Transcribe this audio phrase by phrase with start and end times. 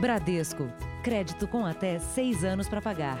[0.00, 0.72] Bradesco.
[1.02, 3.18] Crédito com até seis anos para pagar.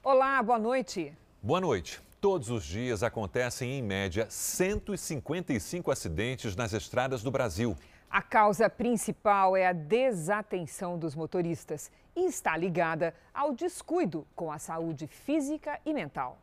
[0.00, 1.12] Olá, boa noite.
[1.42, 2.00] Boa noite.
[2.20, 7.76] Todos os dias acontecem, em média, 155 acidentes nas estradas do Brasil.
[8.08, 14.58] A causa principal é a desatenção dos motoristas e está ligada ao descuido com a
[14.58, 16.41] saúde física e mental.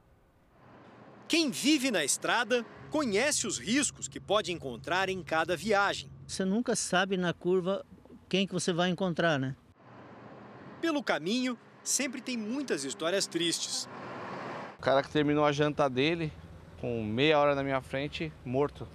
[1.29, 6.11] Quem vive na estrada conhece os riscos que pode encontrar em cada viagem.
[6.25, 7.85] Você nunca sabe na curva
[8.27, 9.55] quem que você vai encontrar, né?
[10.81, 13.87] Pelo caminho, sempre tem muitas histórias tristes.
[14.79, 16.33] O cara que terminou a janta dele,
[16.81, 18.87] com meia hora na minha frente, morto.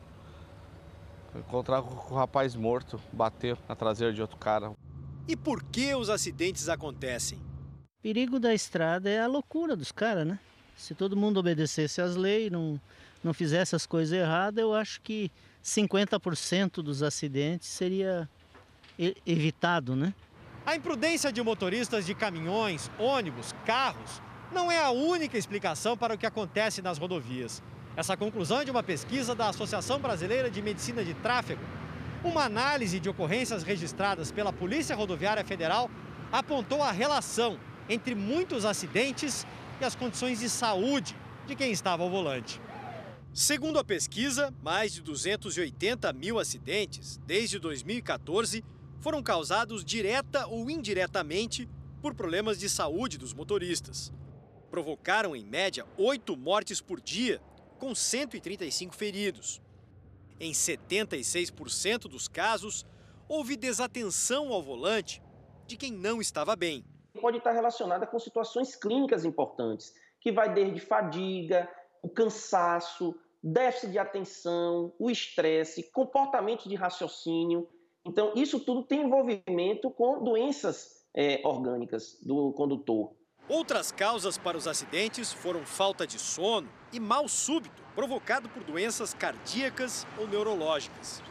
[1.36, 4.72] Encontrar com o rapaz morto, bateu na traseira de outro cara.
[5.28, 7.38] E por que os acidentes acontecem?
[7.38, 10.40] O perigo da estrada é a loucura dos caras, né?
[10.76, 12.80] Se todo mundo obedecesse às leis, não,
[13.22, 15.30] não fizesse as coisas erradas, eu acho que
[15.64, 18.28] 50% dos acidentes seria
[19.26, 20.12] evitado, né?
[20.66, 24.22] A imprudência de motoristas de caminhões, ônibus, carros
[24.52, 27.62] não é a única explicação para o que acontece nas rodovias.
[27.96, 31.60] Essa conclusão é de uma pesquisa da Associação Brasileira de Medicina de Tráfego.
[32.22, 35.90] Uma análise de ocorrências registradas pela Polícia Rodoviária Federal
[36.32, 39.46] apontou a relação entre muitos acidentes
[39.80, 42.60] e as condições de saúde de quem estava ao volante.
[43.32, 48.64] Segundo a pesquisa, mais de 280 mil acidentes desde 2014
[49.00, 51.68] foram causados direta ou indiretamente
[52.00, 54.12] por problemas de saúde dos motoristas.
[54.70, 57.40] Provocaram, em média, oito mortes por dia,
[57.78, 59.60] com 135 feridos.
[60.38, 62.86] Em 76% dos casos,
[63.28, 65.20] houve desatenção ao volante
[65.66, 66.84] de quem não estava bem
[67.24, 71.66] pode estar relacionada com situações clínicas importantes, que vai desde fadiga,
[72.02, 77.66] o cansaço, déficit de atenção, o estresse, comportamento de raciocínio.
[78.04, 83.14] Então, isso tudo tem envolvimento com doenças é, orgânicas do condutor.
[83.48, 89.14] Outras causas para os acidentes foram falta de sono e mal súbito, provocado por doenças
[89.14, 91.22] cardíacas ou neurológicas.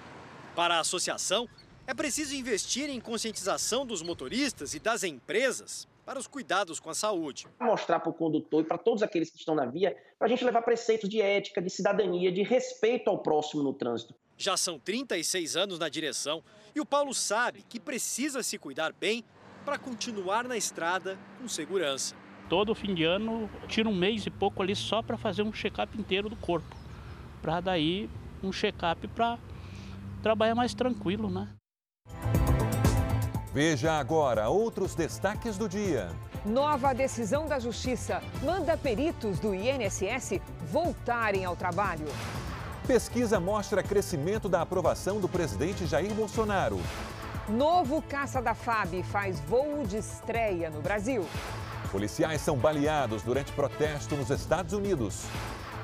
[0.56, 1.48] Para a associação,
[1.86, 6.94] é preciso investir em conscientização dos motoristas e das empresas para os cuidados com a
[6.94, 7.48] saúde.
[7.60, 10.44] Mostrar para o condutor e para todos aqueles que estão na via, para a gente
[10.44, 14.14] levar preceitos de ética, de cidadania, de respeito ao próximo no trânsito.
[14.38, 16.44] Já são 36 anos na direção
[16.76, 19.24] e o Paulo sabe que precisa se cuidar bem
[19.64, 22.16] para continuar na estrada com segurança.
[22.50, 25.98] Todo fim de ano tira um mês e pouco ali só para fazer um check-up
[25.98, 26.76] inteiro do corpo.
[27.42, 28.10] Para daí
[28.42, 29.38] um check-up para
[30.22, 31.48] trabalhar mais tranquilo, né?
[33.54, 36.10] Veja agora outros destaques do dia.
[36.44, 40.42] Nova decisão da Justiça manda peritos do INSS
[40.72, 42.08] voltarem ao trabalho.
[42.88, 46.82] Pesquisa mostra crescimento da aprovação do presidente Jair Bolsonaro.
[47.48, 51.24] Novo caça da FAB faz voo de estreia no Brasil.
[51.92, 55.26] Policiais são baleados durante protesto nos Estados Unidos.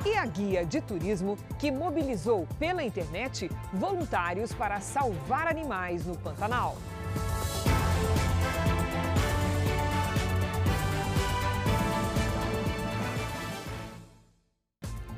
[0.03, 6.75] E a guia de turismo que mobilizou pela internet voluntários para salvar animais no Pantanal.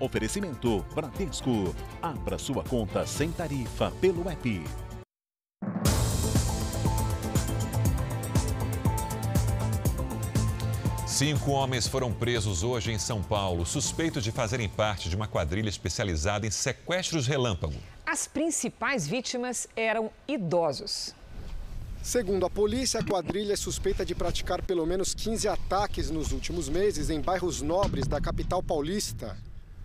[0.02, 1.75] Oferecimento Bradesco.
[2.02, 4.63] Abra sua conta sem tarifa pelo app.
[11.06, 15.69] Cinco homens foram presos hoje em São Paulo, suspeitos de fazerem parte de uma quadrilha
[15.69, 17.75] especializada em sequestros relâmpago.
[18.03, 21.13] As principais vítimas eram idosos.
[22.03, 26.67] Segundo a polícia, a quadrilha é suspeita de praticar pelo menos 15 ataques nos últimos
[26.67, 29.38] meses em bairros nobres da capital paulista.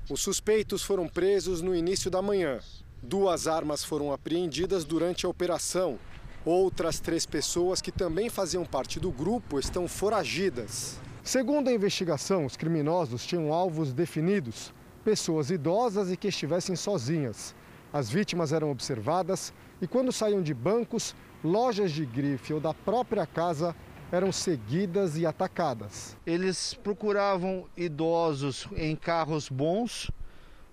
[0.08, 2.60] Os suspeitos foram presos no início da manhã.
[3.02, 5.98] Duas armas foram apreendidas durante a operação.
[6.42, 10.98] Outras três pessoas que também faziam parte do grupo estão foragidas.
[11.22, 14.72] Segundo a investigação, os criminosos tinham alvos definidos:
[15.04, 17.54] pessoas idosas e que estivessem sozinhas.
[17.92, 19.52] As vítimas eram observadas
[19.82, 21.14] e, quando saíam de bancos,
[21.46, 23.74] lojas de grife ou da própria casa,
[24.10, 26.16] eram seguidas e atacadas.
[26.26, 30.10] Eles procuravam idosos em carros bons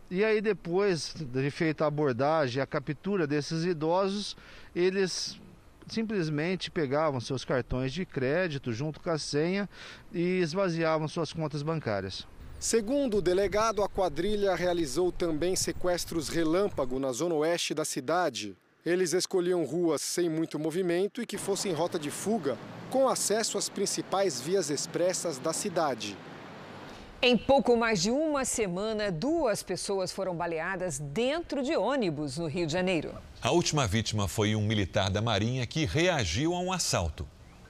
[0.09, 4.35] e aí depois de feita a abordagem, a captura desses idosos,
[4.75, 5.39] eles
[5.87, 9.67] simplesmente pegavam seus cartões de crédito junto com a senha
[10.11, 12.27] e esvaziavam suas contas bancárias.
[12.59, 18.55] Segundo o delegado, a quadrilha realizou também sequestros relâmpago na zona oeste da cidade.
[18.85, 22.57] Eles escolhiam ruas sem muito movimento e que fossem rota de fuga,
[22.89, 26.18] com acesso às principais vias expressas da cidade.
[27.21, 32.68] Em pouco mais de uma semana, duas pessoas foram baleadas dentro de ônibus no Rio
[32.68, 33.15] de Janeiro.
[33.41, 37.25] A última vítima foi um militar da Marinha que reagiu a um assalto.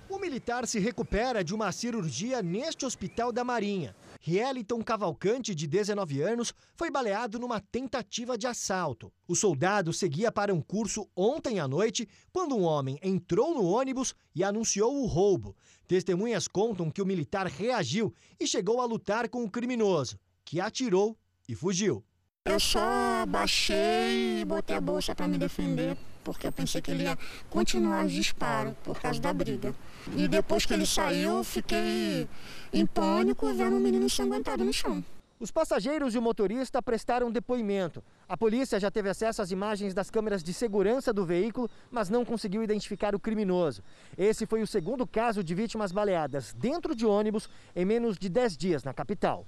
[0.10, 3.96] O militar se recupera de uma cirurgia neste hospital da Marinha.
[4.26, 9.12] Rieliton Cavalcante, de 19 anos, foi baleado numa tentativa de assalto.
[9.28, 14.16] O soldado seguia para um curso ontem à noite quando um homem entrou no ônibus
[14.34, 15.58] e anunciou o roubo.
[15.86, 21.18] Testemunhas contam que o militar reagiu e chegou a lutar com o criminoso, que atirou
[21.50, 22.02] e fugiu.
[22.46, 27.04] Eu só baixei e botei a bolsa para me defender, porque eu pensei que ele
[27.04, 27.18] ia
[27.50, 29.74] continuar os disparos por causa da briga.
[30.16, 32.28] E depois que ele saiu, eu fiquei
[32.72, 35.04] em pânico vendo o menino ensanguentado no chão.
[35.44, 38.02] Os passageiros e o motorista prestaram depoimento.
[38.30, 42.24] A polícia já teve acesso às imagens das câmeras de segurança do veículo, mas não
[42.24, 43.84] conseguiu identificar o criminoso.
[44.18, 48.56] Esse foi o segundo caso de vítimas baleadas dentro de ônibus em menos de 10
[48.56, 49.46] dias na capital.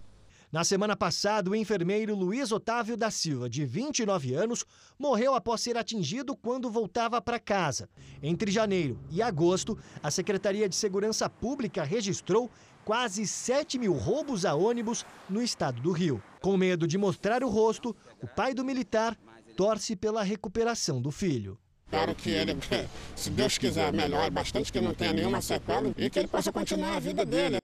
[0.55, 4.63] Na semana passada, o enfermeiro Luiz Otávio da Silva, de 29 anos,
[4.97, 7.89] morreu após ser atingido quando voltava para casa.
[8.23, 12.49] Entre janeiro e agosto, a Secretaria de Segurança Pública registrou
[12.85, 16.23] quase 7 mil roubos a ônibus no estado do Rio.
[16.41, 17.93] Com medo de mostrar o rosto,
[18.23, 19.17] o pai do militar
[19.57, 21.59] torce pela recuperação do filho.
[21.83, 22.57] Espero que ele,
[23.13, 26.95] se Deus quiser, melhore bastante, que não tenha nenhuma sequela e que ele possa continuar
[26.95, 27.57] a vida dele.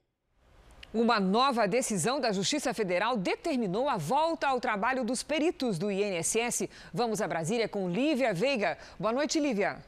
[0.94, 6.68] Uma nova decisão da Justiça Federal determinou a volta ao trabalho dos peritos do INSS.
[6.92, 8.76] Vamos a Brasília com Lívia Veiga.
[8.98, 9.78] Boa noite, Lívia.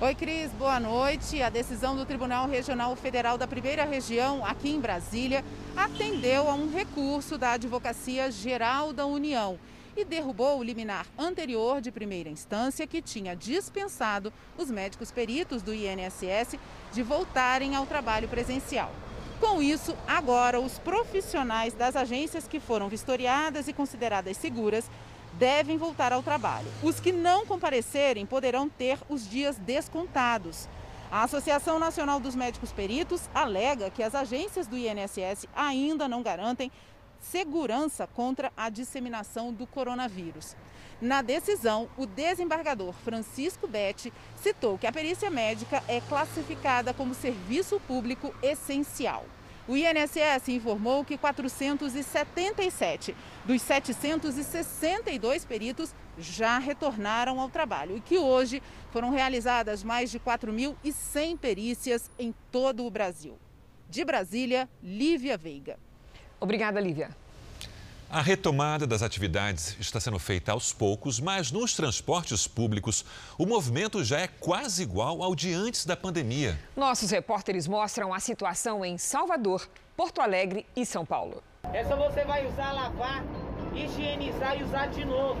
[0.00, 1.42] Oi, Cris, boa noite.
[1.42, 5.44] A decisão do Tribunal Regional Federal da Primeira Região, aqui em Brasília,
[5.76, 9.58] atendeu a um recurso da Advocacia Geral da União
[9.96, 15.72] e derrubou o liminar anterior de primeira instância que tinha dispensado os médicos peritos do
[15.72, 16.58] INSS
[16.92, 18.92] de voltarem ao trabalho presencial.
[19.40, 24.88] Com isso, agora os profissionais das agências que foram vistoriadas e consideradas seguras
[25.34, 26.66] devem voltar ao trabalho.
[26.82, 30.68] Os que não comparecerem poderão ter os dias descontados.
[31.10, 36.72] A Associação Nacional dos Médicos Peritos alega que as agências do INSS ainda não garantem
[37.20, 40.56] segurança contra a disseminação do coronavírus.
[41.00, 47.80] Na decisão, o desembargador Francisco Betti citou que a perícia médica é classificada como serviço
[47.80, 49.24] público essencial.
[49.66, 53.16] O INSS informou que 477
[53.46, 61.38] dos 762 peritos já retornaram ao trabalho e que hoje foram realizadas mais de 4.100
[61.38, 63.38] perícias em todo o Brasil.
[63.88, 65.78] De Brasília, Lívia Veiga.
[66.44, 67.08] Obrigada, Lívia.
[68.10, 73.02] A retomada das atividades está sendo feita aos poucos, mas nos transportes públicos
[73.38, 76.56] o movimento já é quase igual ao de antes da pandemia.
[76.76, 81.42] Nossos repórteres mostram a situação em Salvador, Porto Alegre e São Paulo.
[81.72, 83.24] Essa você vai usar, lavar,
[83.74, 85.40] higienizar e usar de novo.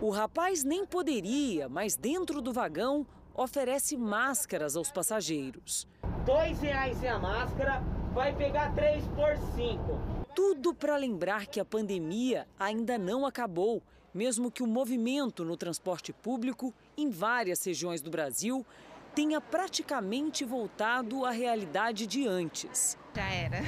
[0.00, 3.04] O rapaz nem poderia, mas dentro do vagão
[3.34, 5.86] oferece máscaras aos passageiros.
[6.24, 7.82] Dois reais é a máscara,
[8.14, 10.11] vai pegar três por cinco.
[10.34, 13.82] Tudo para lembrar que a pandemia ainda não acabou,
[14.14, 18.64] mesmo que o movimento no transporte público em várias regiões do Brasil
[19.14, 22.96] tenha praticamente voltado à realidade de antes.
[23.14, 23.58] Já era.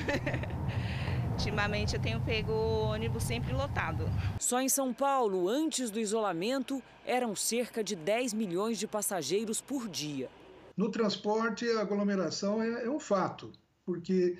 [1.32, 4.04] Ultimamente eu tenho pego ônibus sempre lotado.
[4.38, 9.88] Só em São Paulo, antes do isolamento, eram cerca de 10 milhões de passageiros por
[9.88, 10.30] dia.
[10.76, 13.52] No transporte, a aglomeração é, é um fato,
[13.84, 14.38] porque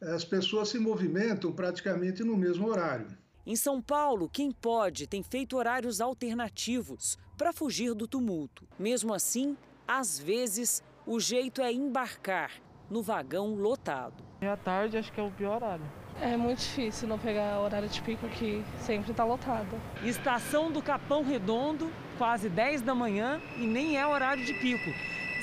[0.00, 3.06] as pessoas se movimentam praticamente no mesmo horário.
[3.46, 8.66] Em São Paulo, quem pode tem feito horários alternativos para fugir do tumulto.
[8.78, 12.50] Mesmo assim, às vezes, o jeito é embarcar
[12.90, 14.22] no vagão lotado.
[14.42, 15.84] E à tarde acho que é o pior horário.
[16.20, 19.80] É muito difícil não pegar horário de pico aqui, sempre está lotado.
[20.02, 24.90] Estação do Capão Redondo, quase 10 da manhã e nem é horário de pico.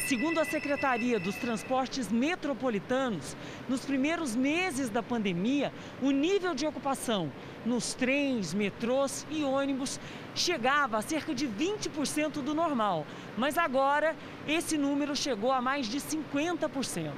[0.07, 3.37] Segundo a Secretaria dos Transportes Metropolitanos,
[3.69, 7.31] nos primeiros meses da pandemia, o nível de ocupação
[7.65, 10.01] nos trens, metrôs e ônibus
[10.35, 13.07] chegava a cerca de 20% do normal,
[13.37, 14.13] mas agora
[14.45, 17.09] esse número chegou a mais de 50%.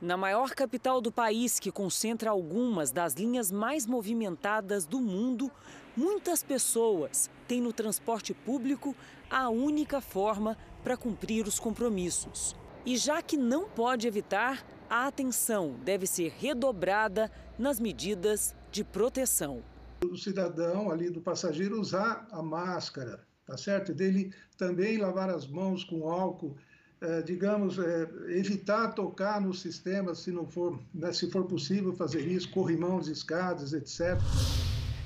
[0.00, 5.50] Na maior capital do país, que concentra algumas das linhas mais movimentadas do mundo,
[5.96, 8.94] muitas pessoas têm no transporte público
[9.30, 12.54] a única forma para cumprir os compromissos.
[12.86, 19.62] E já que não pode evitar, a atenção deve ser redobrada nas medidas de proteção.
[20.04, 23.92] O cidadão ali do passageiro usar a máscara, tá certo?
[23.92, 26.56] Dele também lavar as mãos com álcool
[27.00, 32.26] é, digamos, é, evitar tocar no sistema, se não for, né, se for possível fazer
[32.26, 34.18] isso, corrimão de escadas, etc.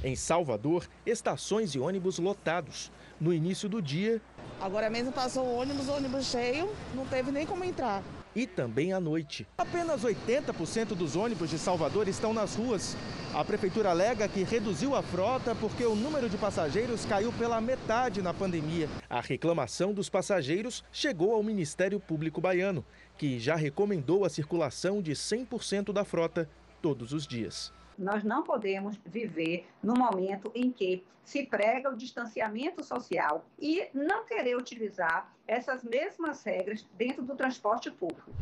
[0.04, 2.90] Em Salvador, estações e ônibus lotados.
[3.21, 4.21] No início do dia.
[4.61, 8.02] Agora mesmo passou o ônibus, o ônibus cheio, não teve nem como entrar.
[8.35, 9.47] E também à noite.
[9.56, 12.97] Apenas 80% dos ônibus de Salvador estão nas ruas.
[13.32, 18.21] A prefeitura alega que reduziu a frota porque o número de passageiros caiu pela metade
[18.21, 18.88] na pandemia.
[19.09, 22.85] A reclamação dos passageiros chegou ao Ministério Público Baiano,
[23.16, 26.49] que já recomendou a circulação de 100% da frota
[26.80, 27.73] todos os dias.
[28.02, 34.26] Nós não podemos viver no momento em que se prega o distanciamento social e não
[34.26, 38.32] querer utilizar essas mesmas regras dentro do transporte público.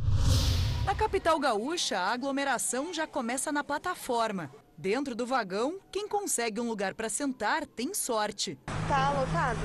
[0.86, 4.50] Na capital gaúcha, a aglomeração já começa na plataforma.
[4.78, 8.58] Dentro do vagão, quem consegue um lugar para sentar tem sorte.
[8.88, 9.60] Tá lotado.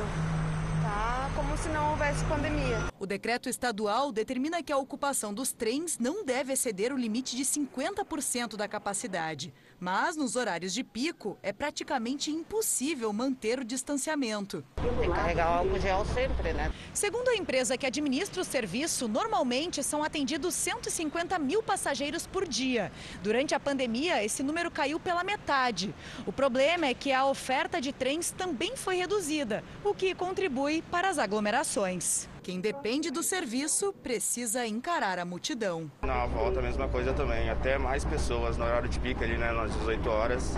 [0.83, 2.77] Tá como se não houvesse pandemia.
[2.99, 7.43] O decreto estadual determina que a ocupação dos trens não deve exceder o limite de
[7.43, 9.53] 50% da capacidade.
[9.79, 14.63] Mas nos horários de pico é praticamente impossível manter o distanciamento.
[14.75, 16.71] Tem que carregar álcool gel sempre, né?
[16.93, 22.91] Segundo a empresa que administra o serviço, normalmente são atendidos 150 mil passageiros por dia.
[23.21, 25.93] Durante a pandemia, esse número caiu pela metade.
[26.25, 31.09] O problema é que a oferta de trens também foi reduzida, o que contribui para
[31.09, 32.29] as aglomerações.
[32.45, 35.89] Quem depende do serviço precisa encarar a multidão.
[36.03, 39.51] Na volta a mesma coisa também, até mais pessoas no horário de pico ali, né,
[39.51, 40.53] nas 18 horas.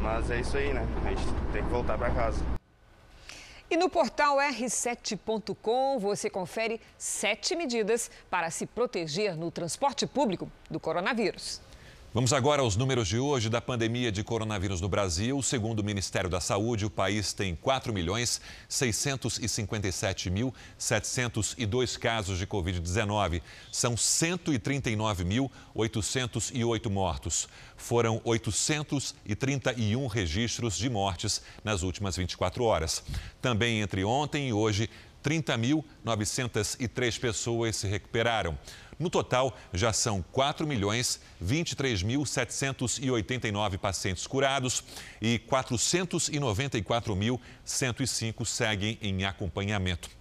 [0.00, 0.86] Mas é isso aí, né?
[1.04, 1.22] A gente
[1.52, 2.40] tem que voltar para casa.
[3.68, 10.78] E no portal r7.com você confere sete medidas para se proteger no transporte público do
[10.78, 11.60] coronavírus.
[12.14, 15.42] Vamos agora aos números de hoje da pandemia de coronavírus no Brasil.
[15.42, 22.46] Segundo o Ministério da Saúde, o país tem 4 milhões 657 mil 702 casos de
[22.46, 23.42] Covid-19.
[23.70, 27.46] São 139.808 mortos.
[27.76, 33.02] Foram 831 registros de mortes nas últimas 24 horas.
[33.42, 34.88] Também entre ontem e hoje,
[35.22, 38.58] 30.903 pessoas se recuperaram.
[38.98, 44.82] No total, já são 4 milhões 23.789 pacientes curados
[45.22, 50.17] e 494.105 seguem em acompanhamento.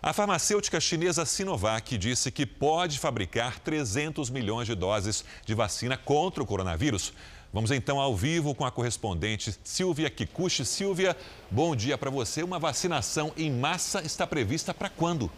[0.00, 6.40] A farmacêutica chinesa Sinovac disse que pode fabricar 300 milhões de doses de vacina contra
[6.40, 7.12] o coronavírus.
[7.52, 10.64] Vamos então ao vivo com a correspondente Silvia Kikuchi.
[10.64, 11.16] Silvia,
[11.50, 12.44] bom dia para você.
[12.44, 15.28] Uma vacinação em massa está prevista para quando?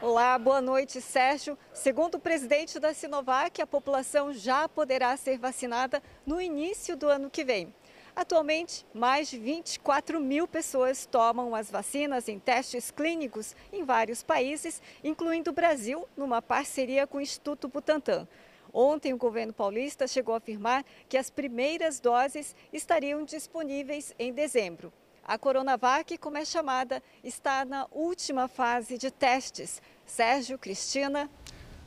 [0.00, 1.58] Olá, boa noite, Sérgio.
[1.72, 7.28] Segundo o presidente da Sinovac, a população já poderá ser vacinada no início do ano
[7.28, 7.74] que vem.
[8.16, 14.80] Atualmente, mais de 24 mil pessoas tomam as vacinas em testes clínicos em vários países,
[15.02, 18.28] incluindo o Brasil, numa parceria com o Instituto Butantan.
[18.72, 24.92] Ontem, o governo paulista chegou a afirmar que as primeiras doses estariam disponíveis em dezembro.
[25.24, 29.82] A Coronavac, como é chamada, está na última fase de testes.
[30.06, 31.28] Sérgio, Cristina.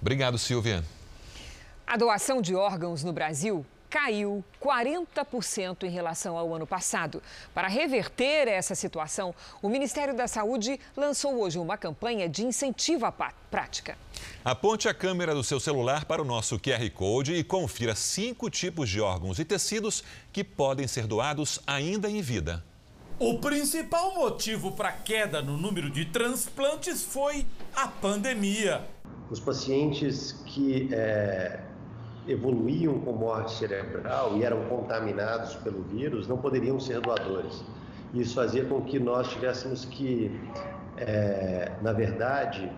[0.02, 0.84] Obrigado, Silvia.
[1.86, 7.22] A doação de órgãos no Brasil caiu 40% em relação ao ano passado.
[7.54, 13.12] Para reverter essa situação, o Ministério da Saúde lançou hoje uma campanha de incentivo à
[13.12, 13.98] prática.
[14.44, 18.90] Aponte a câmera do seu celular para o nosso QR Code e confira cinco tipos
[18.90, 22.64] de órgãos e tecidos que podem ser doados ainda em vida.
[23.20, 28.88] O principal motivo para a queda no número de transplantes foi a pandemia.
[29.30, 31.60] Os pacientes que é,
[32.28, 37.64] evoluíam com morte cerebral e eram contaminados pelo vírus não poderiam ser doadores.
[38.14, 40.32] Isso fazia com que nós tivéssemos que,
[40.98, 42.72] é, na verdade,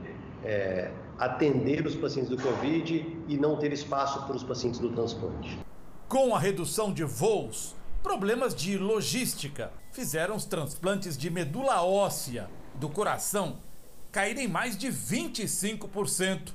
[0.44, 5.60] é, atender os pacientes do Covid e não ter espaço para os pacientes do transplante.
[6.08, 12.90] Com a redução de voos, problemas de logística fizeram os transplantes de medula óssea do
[12.90, 13.58] coração
[14.12, 16.54] caírem mais de 25%.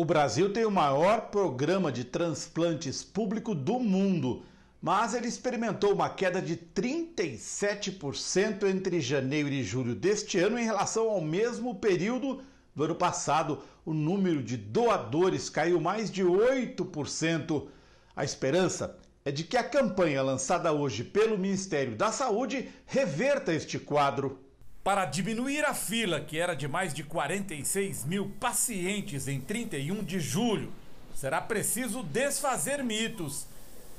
[0.00, 4.44] O Brasil tem o maior programa de transplantes público do mundo,
[4.80, 11.10] mas ele experimentou uma queda de 37% entre janeiro e julho deste ano em relação
[11.10, 12.40] ao mesmo período
[12.76, 13.60] do ano passado.
[13.84, 17.66] O número de doadores caiu mais de 8%.
[18.14, 23.80] A esperança é de que a campanha lançada hoje pelo Ministério da Saúde reverta este
[23.80, 24.38] quadro.
[24.82, 30.18] Para diminuir a fila, que era de mais de 46 mil pacientes em 31 de
[30.18, 30.72] julho,
[31.14, 33.46] será preciso desfazer mitos.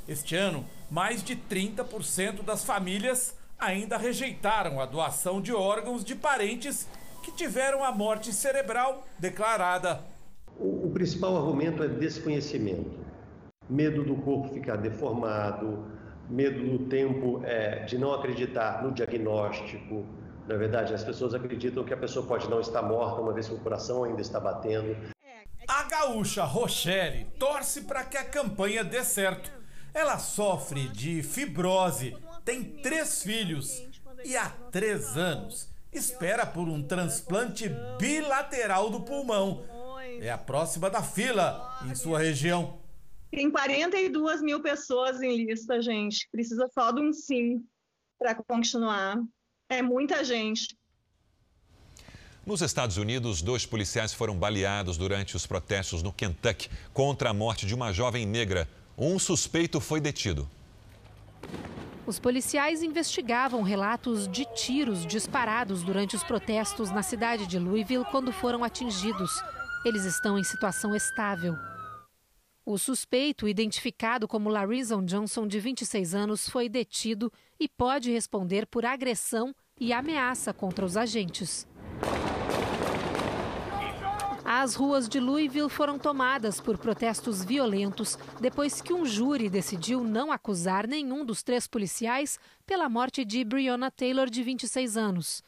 [0.07, 6.87] Este ano, mais de 30% das famílias ainda rejeitaram a doação de órgãos de parentes
[7.21, 10.03] que tiveram a morte cerebral declarada.
[10.57, 12.99] O, principal argumento é desconhecimento.
[13.69, 15.85] Medo do corpo ficar deformado,
[16.29, 20.05] medo do tempo é, de não acreditar no diagnóstico.
[20.49, 23.53] Na verdade, as pessoas acreditam que a pessoa pode não estar morta, uma vez que
[23.53, 24.97] o coração ainda está batendo.
[25.67, 29.51] A gaúcha Rochelle torce para que a campanha dê certo.
[29.93, 33.87] Ela sofre de fibrose, tem três filhos
[34.25, 39.63] e há três anos espera por um transplante bilateral do pulmão.
[40.19, 42.79] É a próxima da fila em sua região.
[43.29, 46.27] Tem 42 mil pessoas em lista, gente.
[46.31, 47.63] Precisa só de um sim
[48.17, 49.15] para continuar.
[49.69, 50.75] É muita gente.
[52.43, 57.67] Nos Estados Unidos, dois policiais foram baleados durante os protestos no Kentucky contra a morte
[57.67, 58.67] de uma jovem negra.
[58.97, 60.49] Um suspeito foi detido.
[62.07, 68.33] Os policiais investigavam relatos de tiros disparados durante os protestos na cidade de Louisville quando
[68.33, 69.31] foram atingidos.
[69.85, 71.55] Eles estão em situação estável.
[72.71, 78.85] O suspeito, identificado como Larison Johnson, de 26 anos, foi detido e pode responder por
[78.85, 81.67] agressão e ameaça contra os agentes.
[84.45, 90.31] As ruas de Louisville foram tomadas por protestos violentos depois que um júri decidiu não
[90.31, 95.41] acusar nenhum dos três policiais pela morte de Breonna Taylor, de 26 anos.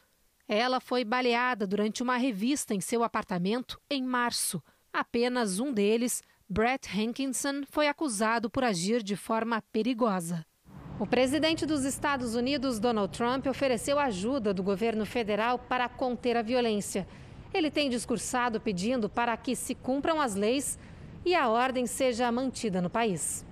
[0.48, 4.60] Ela foi baleada durante uma revista em seu apartamento em março.
[4.92, 10.44] Apenas um deles, Brett Hankinson, foi acusado por agir de forma perigosa.
[10.98, 16.42] O presidente dos Estados Unidos, Donald Trump, ofereceu ajuda do governo federal para conter a
[16.42, 17.08] violência.
[17.52, 20.78] Ele tem discursado pedindo para que se cumpram as leis
[21.24, 23.44] e a ordem seja mantida no país.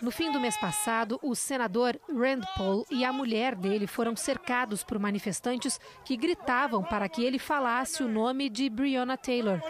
[0.00, 4.84] No fim do mês passado, o senador Rand Paul e a mulher dele foram cercados
[4.84, 9.60] por manifestantes que gritavam para que ele falasse o nome de Breonna Taylor.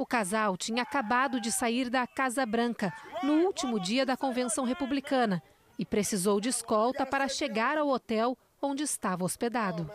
[0.00, 2.90] O casal tinha acabado de sair da Casa Branca
[3.22, 5.42] no último dia da convenção republicana
[5.78, 9.90] e precisou de escolta para chegar ao hotel onde estava hospedado.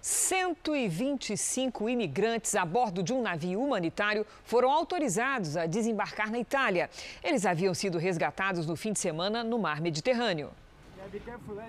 [0.00, 6.88] 125 imigrantes a bordo de um navio humanitário foram autorizados a desembarcar na Itália.
[7.22, 10.50] Eles haviam sido resgatados no fim de semana no mar Mediterrâneo.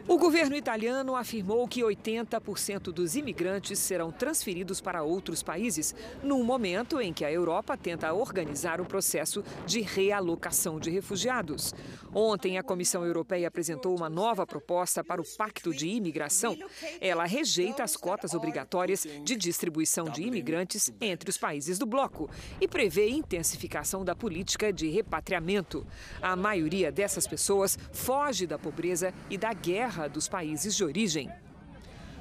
[0.07, 7.01] O governo italiano afirmou que 80% dos imigrantes serão transferidos para outros países, num momento
[7.01, 11.73] em que a Europa tenta organizar o processo de realocação de refugiados.
[12.13, 16.57] Ontem, a Comissão Europeia apresentou uma nova proposta para o Pacto de Imigração.
[16.99, 22.67] Ela rejeita as cotas obrigatórias de distribuição de imigrantes entre os países do bloco e
[22.67, 25.85] prevê intensificação da política de repatriamento.
[26.21, 31.31] A maioria dessas pessoas foge da pobreza e da guerra dos países de origem.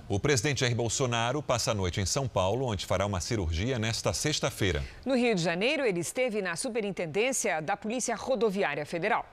[0.08, 4.12] O presidente Jair Bolsonaro passa a noite em São Paulo, onde fará uma cirurgia nesta
[4.12, 4.82] sexta-feira.
[5.04, 9.26] No Rio de Janeiro, ele esteve na superintendência da Polícia Rodoviária Federal.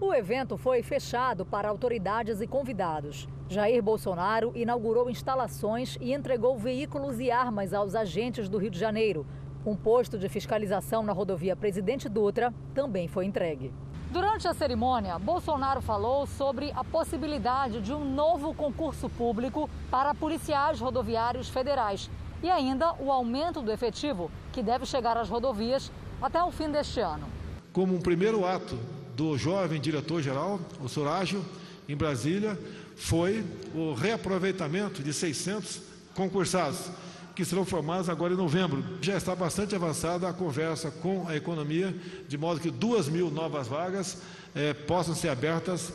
[0.00, 3.28] O evento foi fechado para autoridades e convidados.
[3.48, 9.26] Jair Bolsonaro inaugurou instalações e entregou veículos e armas aos agentes do Rio de Janeiro.
[9.64, 13.72] Um posto de fiscalização na rodovia Presidente Dutra também foi entregue.
[14.12, 20.78] Durante a cerimônia, Bolsonaro falou sobre a possibilidade de um novo concurso público para policiais
[20.78, 22.10] rodoviários federais
[22.42, 27.00] e ainda o aumento do efetivo, que deve chegar às rodovias até o fim deste
[27.00, 27.26] ano.
[27.72, 28.78] Como um primeiro ato
[29.16, 31.42] do jovem diretor-geral, o Sorágio,
[31.88, 32.58] em Brasília,
[32.94, 33.42] foi
[33.74, 35.80] o reaproveitamento de 600
[36.14, 36.90] concursados
[37.34, 38.84] que serão formados agora em novembro.
[39.00, 41.94] Já está bastante avançada a conversa com a economia,
[42.28, 44.22] de modo que duas mil novas vagas
[44.54, 45.92] eh, possam ser abertas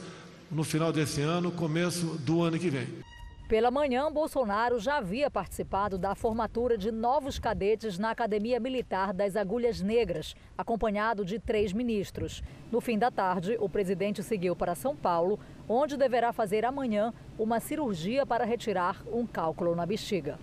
[0.50, 2.88] no final desse ano, começo do ano que vem.
[3.48, 9.38] Pela manhã, Bolsonaro já havia participado da formatura de novos cadetes na Academia Militar das
[9.38, 12.44] Agulhas Negras, acompanhado de três ministros.
[12.70, 17.62] No fim da tarde, o presidente seguiu para São Paulo, onde deverá fazer amanhã uma
[17.62, 20.38] cirurgia para retirar um cálculo na bexiga.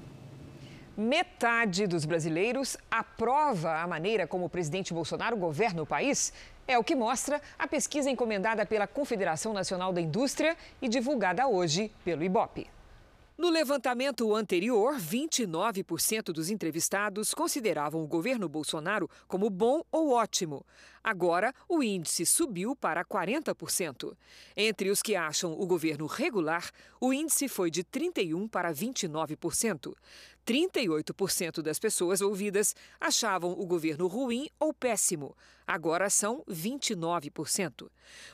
[0.96, 6.33] Metade dos brasileiros aprova a maneira como o presidente Bolsonaro governa o país.
[6.68, 11.90] É o que mostra a pesquisa encomendada pela Confederação Nacional da Indústria e divulgada hoje
[12.04, 12.68] pelo IBOP.
[13.37, 20.64] No levantamento anterior, 29% dos entrevistados consideravam o governo Bolsonaro como bom ou ótimo.
[21.05, 24.17] Agora, o índice subiu para 40%.
[24.57, 29.95] Entre os que acham o governo regular, o índice foi de 31% para 29%.
[30.47, 35.37] 38% das pessoas ouvidas achavam o governo ruim ou péssimo.
[35.67, 37.88] Agora são 29%.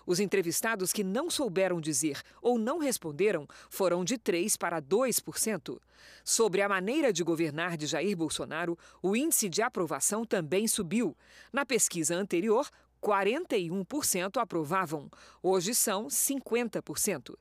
[0.04, 5.78] Os entrevistados que não souberam dizer ou não responderam foram de 3% para 2%.
[6.24, 11.16] Sobre a maneira de governar de Jair Bolsonaro, o índice de aprovação também subiu.
[11.52, 12.59] Na pesquisa anterior,
[13.02, 15.10] 41% aprovavam.
[15.42, 17.34] Hoje são 50%.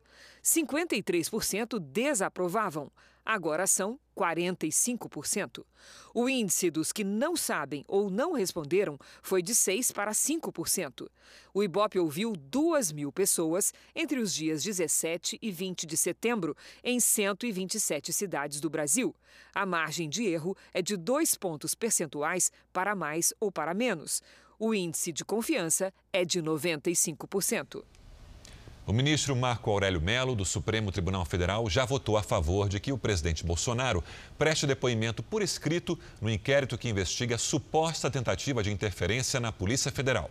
[0.43, 2.91] 53% desaprovavam.
[3.25, 5.63] Agora são 45%.
[6.15, 11.07] O índice dos que não sabem ou não responderam foi de 6% para 5%.
[11.53, 16.99] O Ibope ouviu 2 mil pessoas entre os dias 17 e 20 de setembro, em
[16.99, 19.15] 127 cidades do Brasil.
[19.53, 24.23] A margem de erro é de 2 pontos percentuais para mais ou para menos.
[24.61, 27.81] O índice de confiança é de 95%.
[28.85, 32.91] O ministro Marco Aurélio Melo, do Supremo Tribunal Federal, já votou a favor de que
[32.91, 34.03] o presidente Bolsonaro
[34.37, 40.29] preste depoimento por escrito no inquérito que investiga suposta tentativa de interferência na Polícia Federal.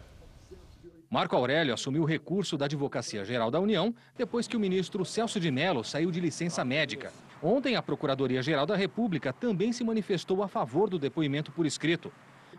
[1.08, 5.40] Marco Aurélio assumiu o recurso da Advocacia Geral da União depois que o ministro Celso
[5.40, 7.10] de Mello saiu de licença médica.
[7.42, 12.12] Ontem, a Procuradoria-Geral da República também se manifestou a favor do depoimento por escrito.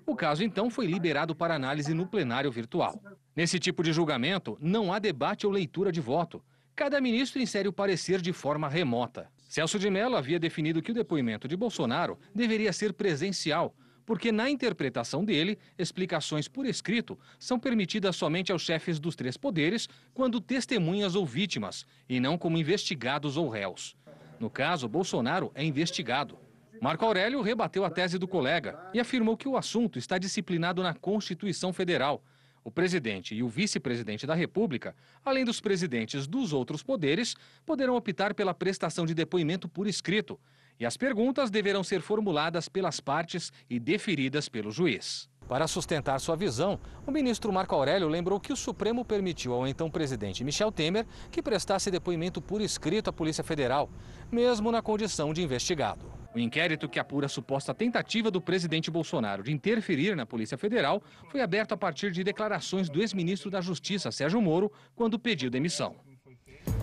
[0.06, 3.02] O caso, então, foi liberado para análise no plenário virtual.
[3.36, 6.44] Nesse tipo de julgamento, não há debate ou leitura de voto.
[6.76, 9.30] Cada ministro insere o parecer de forma remota.
[9.50, 14.50] Celso de Mello havia definido que o depoimento de Bolsonaro deveria ser presencial, porque, na
[14.50, 21.16] interpretação dele, explicações por escrito são permitidas somente aos chefes dos três poderes quando testemunhas
[21.16, 23.96] ou vítimas, e não como investigados ou réus.
[24.40, 26.40] No caso, Bolsonaro é investigado.
[26.82, 30.94] Marco Aurélio rebateu a tese do colega e afirmou que o assunto está disciplinado na
[30.94, 32.24] Constituição Federal.
[32.64, 38.34] O presidente e o vice-presidente da República, além dos presidentes dos outros poderes, poderão optar
[38.34, 40.40] pela prestação de depoimento por escrito.
[40.80, 45.28] E as perguntas deverão ser formuladas pelas partes e deferidas pelo juiz.
[45.50, 49.90] Para sustentar sua visão, o ministro Marco Aurélio lembrou que o Supremo permitiu ao então
[49.90, 53.90] presidente Michel Temer que prestasse depoimento por escrito à Polícia Federal,
[54.32, 56.19] mesmo na condição de investigado.
[56.34, 61.02] O inquérito que apura a suposta tentativa do presidente Bolsonaro de interferir na Polícia Federal
[61.30, 65.96] foi aberto a partir de declarações do ex-ministro da Justiça, Sérgio Moro, quando pediu demissão.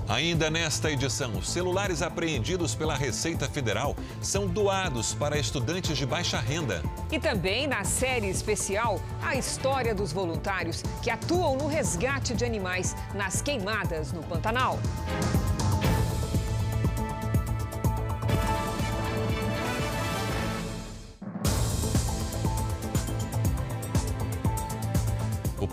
[0.08, 6.38] Ainda nesta edição, os celulares apreendidos pela Receita Federal são doados para estudantes de baixa
[6.38, 6.80] renda.
[7.10, 12.94] E também na série especial, a história dos voluntários que atuam no resgate de animais
[13.14, 14.78] nas queimadas no Pantanal.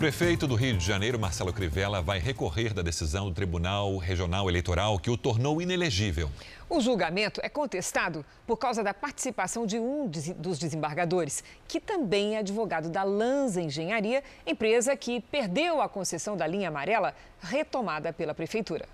[0.04, 4.98] Prefeito do Rio de Janeiro, Marcelo Crivella, vai recorrer da decisão do Tribunal Regional Eleitoral
[4.98, 6.30] que o tornou inelegível.
[6.68, 12.40] O julgamento é contestado por causa da participação de um dos desembargadores, que também é
[12.40, 18.86] advogado da Lanza Engenharia, empresa que perdeu a concessão da linha amarela retomada pela prefeitura.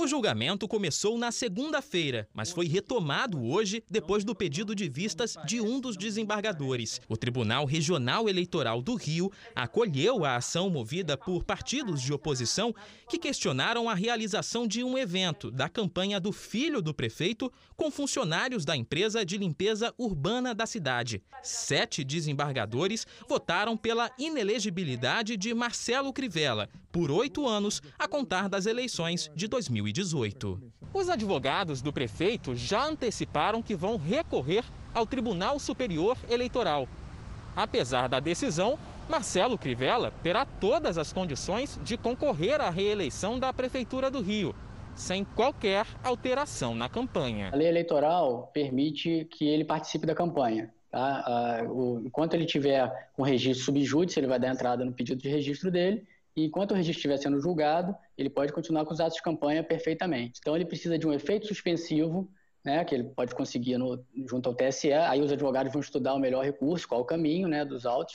[0.00, 5.60] O julgamento começou na segunda-feira, mas foi retomado hoje depois do pedido de vistas de
[5.60, 7.00] um dos desembargadores.
[7.08, 12.72] O Tribunal Regional Eleitoral do Rio acolheu a ação movida por partidos de oposição
[13.08, 18.64] que questionaram a realização de um evento da campanha do filho do prefeito com funcionários
[18.64, 21.20] da empresa de limpeza urbana da cidade.
[21.42, 29.28] Sete desembargadores votaram pela inelegibilidade de Marcelo Crivella por oito anos a contar das eleições
[29.34, 29.87] de 2020.
[29.92, 30.60] 2018.
[30.92, 36.88] Os advogados do prefeito já anteciparam que vão recorrer ao Tribunal Superior Eleitoral.
[37.54, 44.10] Apesar da decisão, Marcelo Crivella terá todas as condições de concorrer à reeleição da Prefeitura
[44.10, 44.54] do Rio,
[44.94, 47.50] sem qualquer alteração na campanha.
[47.52, 50.72] A lei eleitoral permite que ele participe da campanha.
[50.90, 51.22] Tá?
[51.26, 51.60] Ah,
[52.04, 56.06] enquanto ele tiver um registro subjúdice, ele vai dar entrada no pedido de registro dele
[56.38, 59.64] e enquanto o registro estiver sendo julgado, ele pode continuar com os atos de campanha
[59.64, 60.38] perfeitamente.
[60.40, 62.30] Então, ele precisa de um efeito suspensivo,
[62.64, 66.18] né, que ele pode conseguir no, junto ao TSE, aí os advogados vão estudar o
[66.20, 68.14] melhor recurso, qual o caminho né, dos autos,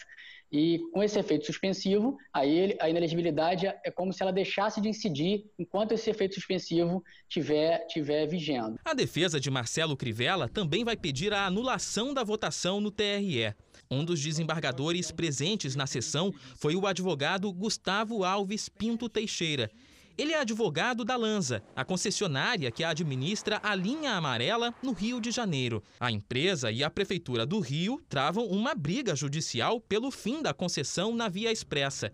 [0.50, 4.88] e com esse efeito suspensivo, aí ele, a inelegibilidade é como se ela deixasse de
[4.88, 8.80] incidir enquanto esse efeito suspensivo tiver, tiver vigendo.
[8.86, 13.54] A defesa de Marcelo Crivella também vai pedir a anulação da votação no TRE.
[13.94, 19.70] Um dos desembargadores presentes na sessão foi o advogado Gustavo Alves Pinto Teixeira.
[20.18, 25.30] Ele é advogado da Lanza, a concessionária que administra a linha amarela no Rio de
[25.32, 25.84] Janeiro.
[26.00, 31.16] A empresa e a Prefeitura do Rio travam uma briga judicial pelo fim da concessão
[31.16, 32.12] na Via Expressa.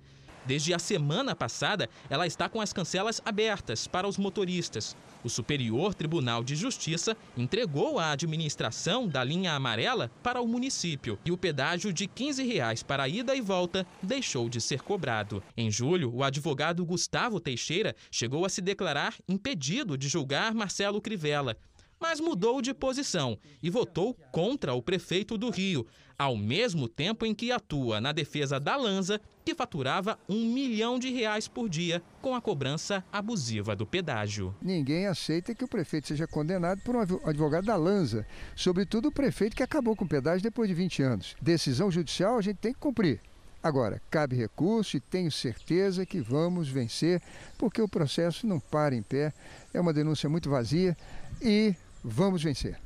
[0.50, 4.98] Desde a semana passada, ela está com as cancelas abertas para os motoristas.
[5.24, 11.32] O Superior Tribunal de Justiça entregou a administração da linha amarela para o município e
[11.32, 15.44] o pedágio de 15 reais para ida e volta deixou de ser cobrado.
[15.56, 21.58] Em julho, o advogado Gustavo Teixeira chegou a se declarar impedido de julgar Marcelo Crivella,
[22.00, 25.86] mas mudou de posição e votou contra o prefeito do Rio,
[26.18, 31.12] ao mesmo tempo em que atua na defesa da Lanza, que faturava um milhão de
[31.12, 34.54] reais por dia com a cobrança abusiva do pedágio.
[34.62, 39.56] Ninguém aceita que o prefeito seja condenado por um advogado da Lanza, sobretudo o prefeito
[39.56, 41.36] que acabou com o pedágio depois de 20 anos.
[41.42, 43.22] Decisão judicial a gente tem que cumprir.
[43.62, 47.22] Agora, cabe recurso e tenho certeza que vamos vencer,
[47.58, 49.34] porque o processo não para em pé,
[49.74, 50.96] é uma denúncia muito vazia
[51.42, 52.80] e Vamos vencer.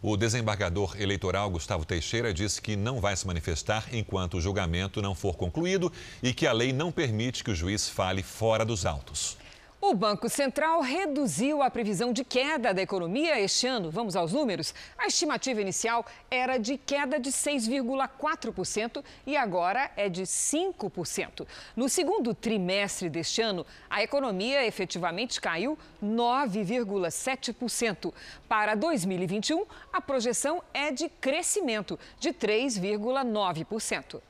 [0.00, 5.12] O desembargador eleitoral Gustavo Teixeira disse que não vai se manifestar enquanto o julgamento não
[5.12, 9.36] for concluído e que a lei não permite que o juiz fale fora dos autos.
[9.80, 13.92] O Banco Central reduziu a previsão de queda da economia este ano.
[13.92, 14.74] Vamos aos números?
[14.98, 21.46] A estimativa inicial era de queda de 6,4% e agora é de 5%.
[21.76, 28.12] No segundo trimestre deste ano, a economia efetivamente caiu 9,7%.
[28.48, 34.20] Para 2021, a projeção é de crescimento de 3,9%.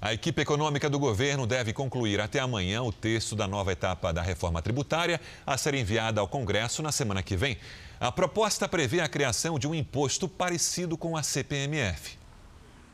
[0.00, 4.20] A equipe econômica do governo deve concluir até amanhã o texto da nova etapa da
[4.20, 7.56] reforma tributária a ser enviada ao Congresso na semana que vem.
[7.98, 12.18] A proposta prevê a criação de um imposto parecido com a CPMF.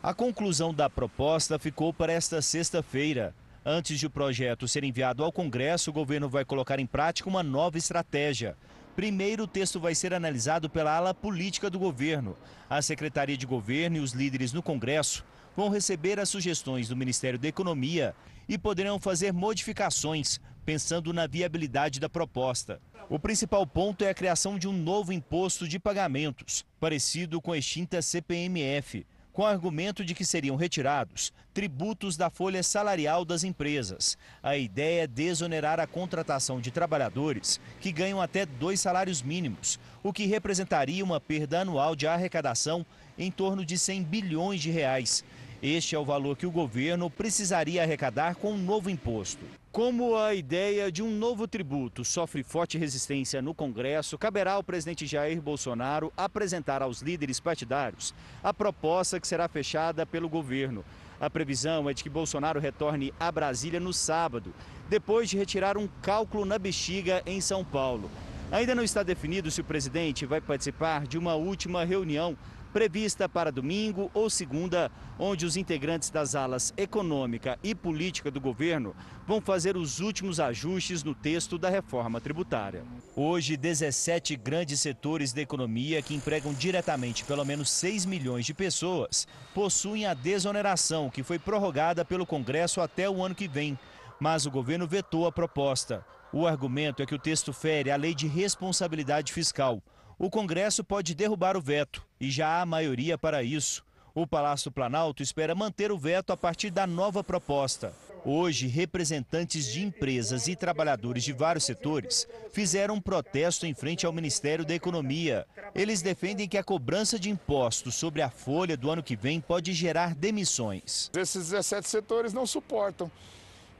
[0.01, 3.35] A conclusão da proposta ficou para esta sexta-feira.
[3.67, 7.43] Antes de o projeto ser enviado ao Congresso, o governo vai colocar em prática uma
[7.43, 8.57] nova estratégia.
[8.95, 12.37] Primeiro, o texto vai ser analisado pela ala política do governo.
[12.71, 15.25] A Secretaria de Governo e os líderes no Congresso
[15.57, 18.15] vão receber as sugestões do Ministério da Economia
[18.49, 22.81] e poderão fazer modificações, pensando na viabilidade da proposta.
[23.09, 27.59] O principal ponto é a criação de um novo imposto de pagamentos, parecido com a
[27.59, 34.17] extinta CPMF, com o argumento de que seriam retirados tributos da folha salarial das empresas.
[34.43, 40.12] A ideia é desonerar a contratação de trabalhadores que ganham até dois salários mínimos, o
[40.12, 42.85] que representaria uma perda anual de arrecadação
[43.19, 45.25] em torno de 100 bilhões de reais.
[45.62, 49.44] Este é o valor que o governo precisaria arrecadar com um novo imposto.
[49.70, 55.07] Como a ideia de um novo tributo sofre forte resistência no Congresso, caberá ao presidente
[55.07, 60.85] Jair Bolsonaro apresentar aos líderes partidários a proposta que será fechada pelo governo.
[61.20, 64.53] A previsão é de que Bolsonaro retorne a Brasília no sábado,
[64.90, 68.11] depois de retirar um cálculo na bexiga em São Paulo.
[68.51, 72.37] Ainda não está definido se o presidente vai participar de uma última reunião
[72.73, 78.95] prevista para domingo ou segunda, onde os integrantes das alas econômica e política do governo
[79.27, 82.83] vão fazer os últimos ajustes no texto da reforma tributária.
[83.15, 89.29] Hoje, 17 grandes setores da economia que empregam diretamente pelo menos 6 milhões de pessoas
[89.55, 93.79] possuem a desoneração que foi prorrogada pelo Congresso até o ano que vem,
[94.19, 96.05] mas o governo vetou a proposta.
[96.33, 99.83] O argumento é que o texto fere a lei de responsabilidade fiscal,
[100.23, 103.85] o Congresso pode derrubar o veto e já há maioria para isso.
[104.15, 107.93] O Palácio Planalto espera manter o veto a partir da nova proposta.
[108.25, 114.13] Hoje, representantes de empresas e trabalhadores de vários setores fizeram um protesto em frente ao
[114.13, 115.45] Ministério da Economia.
[115.75, 119.73] Eles defendem que a cobrança de impostos sobre a folha do ano que vem pode
[119.73, 121.11] gerar demissões.
[121.17, 123.11] Esses 17 setores não suportam.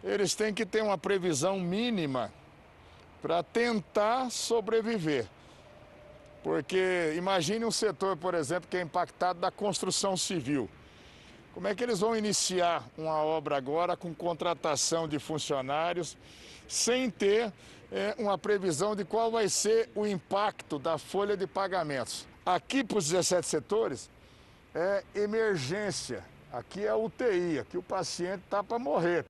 [0.03, 2.33] Eles têm que ter uma previsão mínima
[3.23, 5.29] para tentar sobreviver.
[6.43, 10.69] Porque imagine um setor, por exemplo, que é impactado da construção civil.
[11.55, 16.17] Como é que eles vão iniciar uma obra agora com contratação de funcionários
[16.67, 17.53] sem ter
[17.91, 22.27] é, uma previsão de qual vai ser o impacto da folha de pagamentos?
[22.45, 24.11] Aqui para os 17 setores
[24.75, 29.25] é emergência, aqui é UTI, aqui o paciente está para morrer.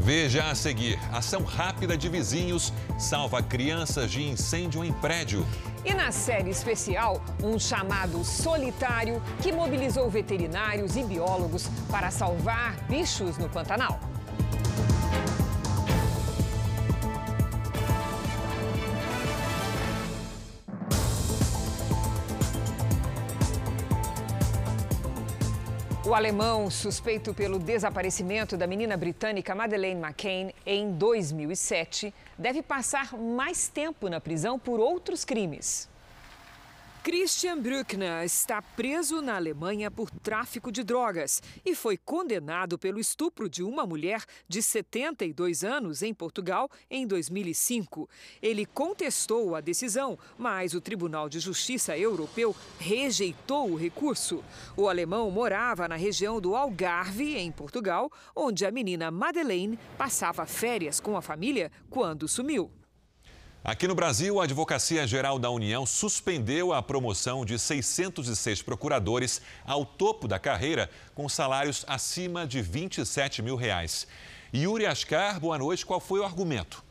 [0.00, 5.46] Veja a seguir: ação rápida de vizinhos salva crianças de incêndio em prédio.
[5.84, 13.38] E na série especial, um chamado solitário que mobilizou veterinários e biólogos para salvar bichos
[13.38, 14.00] no Pantanal.
[26.08, 33.68] O alemão suspeito pelo desaparecimento da menina britânica Madeleine McCain em 2007 deve passar mais
[33.68, 35.86] tempo na prisão por outros crimes.
[37.10, 43.48] Christian Brückner está preso na Alemanha por tráfico de drogas e foi condenado pelo estupro
[43.48, 48.06] de uma mulher de 72 anos em Portugal em 2005.
[48.42, 54.44] Ele contestou a decisão, mas o Tribunal de Justiça Europeu rejeitou o recurso.
[54.76, 61.00] O alemão morava na região do Algarve, em Portugal, onde a menina Madeleine passava férias
[61.00, 62.70] com a família quando sumiu.
[63.68, 69.84] Aqui no Brasil, a Advocacia Geral da União suspendeu a promoção de 606 procuradores ao
[69.84, 74.08] topo da carreira com salários acima de 27 mil reais.
[74.54, 75.84] Yuri Ascar, boa noite.
[75.84, 76.82] Qual foi o argumento?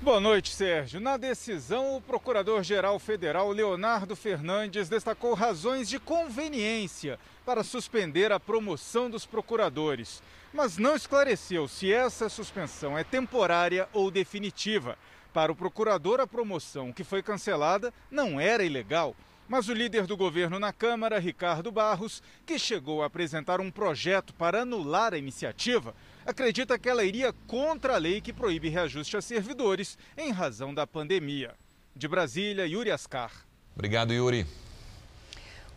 [0.00, 0.98] Boa noite, Sérgio.
[0.98, 9.08] Na decisão, o Procurador-Geral Federal Leonardo Fernandes destacou razões de conveniência para suspender a promoção
[9.08, 14.98] dos procuradores mas não esclareceu se essa suspensão é temporária ou definitiva.
[15.32, 19.14] Para o procurador, a promoção que foi cancelada não era ilegal.
[19.48, 24.34] Mas o líder do governo na Câmara, Ricardo Barros, que chegou a apresentar um projeto
[24.34, 25.94] para anular a iniciativa,
[26.26, 30.86] acredita que ela iria contra a lei que proíbe reajuste a servidores em razão da
[30.86, 31.54] pandemia.
[31.96, 33.32] De Brasília, Yuri Ascar.
[33.74, 34.46] Obrigado, Yuri.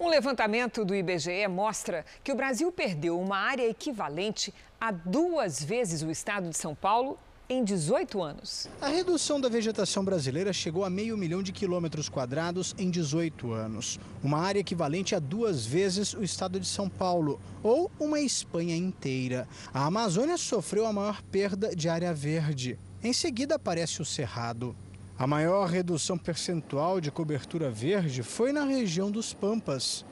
[0.01, 6.01] Um levantamento do IBGE mostra que o Brasil perdeu uma área equivalente a duas vezes
[6.01, 8.67] o estado de São Paulo em 18 anos.
[8.81, 13.99] A redução da vegetação brasileira chegou a meio milhão de quilômetros quadrados em 18 anos,
[14.23, 19.47] uma área equivalente a duas vezes o estado de São Paulo, ou uma Espanha inteira.
[19.71, 22.79] A Amazônia sofreu a maior perda de área verde.
[23.03, 24.75] Em seguida aparece o Cerrado.
[25.21, 30.03] A maior redução percentual de cobertura verde foi na região dos Pampas,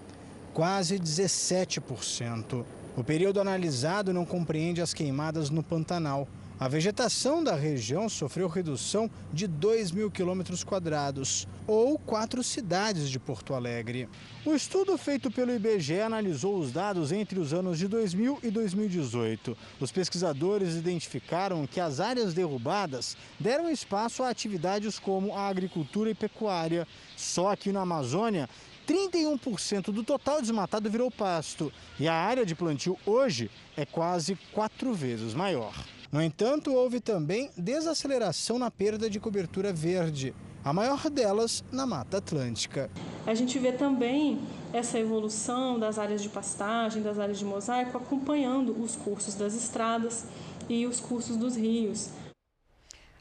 [0.53, 2.63] quase 17%.
[2.95, 6.27] O período analisado não compreende as queimadas no Pantanal.
[6.59, 13.17] A vegetação da região sofreu redução de 2 mil quilômetros quadrados, ou quatro cidades de
[13.17, 14.09] Porto Alegre.
[14.45, 19.55] O estudo feito pelo IBGE analisou os dados entre os anos de 2000 e 2018.
[19.79, 26.13] Os pesquisadores identificaram que as áreas derrubadas deram espaço a atividades como a agricultura e
[26.13, 26.85] pecuária.
[27.15, 28.49] Só aqui na Amazônia,
[28.85, 34.93] 31% do total desmatado virou pasto e a área de plantio hoje é quase quatro
[34.93, 35.73] vezes maior.
[36.11, 40.33] No entanto, houve também desaceleração na perda de cobertura verde,
[40.65, 42.89] a maior delas na Mata Atlântica.
[43.27, 44.41] A gente vê também
[44.73, 50.25] essa evolução das áreas de pastagem, das áreas de mosaico, acompanhando os cursos das estradas
[50.67, 52.09] e os cursos dos rios.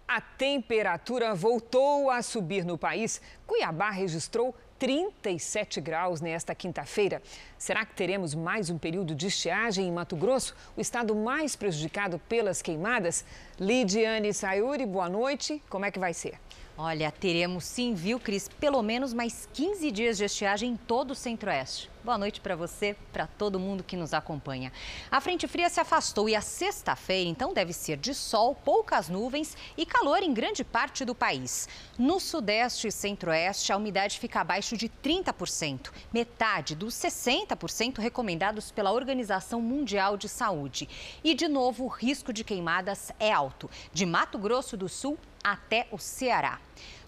[0.07, 3.21] A temperatura voltou a subir no país.
[3.47, 7.21] Cuiabá registrou 37 graus nesta quinta-feira.
[7.59, 12.19] Será que teremos mais um período de estiagem em Mato Grosso, o estado mais prejudicado
[12.29, 13.25] pelas queimadas?
[13.59, 15.63] Lidiane Sayuri, boa noite.
[15.69, 16.39] Como é que vai ser?
[16.81, 18.49] Olha, teremos sim, viu, Cris?
[18.49, 21.91] Pelo menos mais 15 dias de estiagem em todo o centro-oeste.
[22.05, 24.73] Boa noite para você, para todo mundo que nos acompanha.
[25.11, 29.57] A frente fria se afastou e a sexta-feira, então, deve ser de sol, poucas nuvens
[29.77, 31.69] e calor em grande parte do país.
[31.99, 38.93] No sudeste e centro-oeste, a umidade fica abaixo de 30%, metade dos 60% recomendados pela
[38.93, 40.89] Organização Mundial de Saúde.
[41.25, 45.19] E, de novo, o risco de queimadas é alto, de Mato Grosso do Sul
[45.53, 46.59] até o Ceará.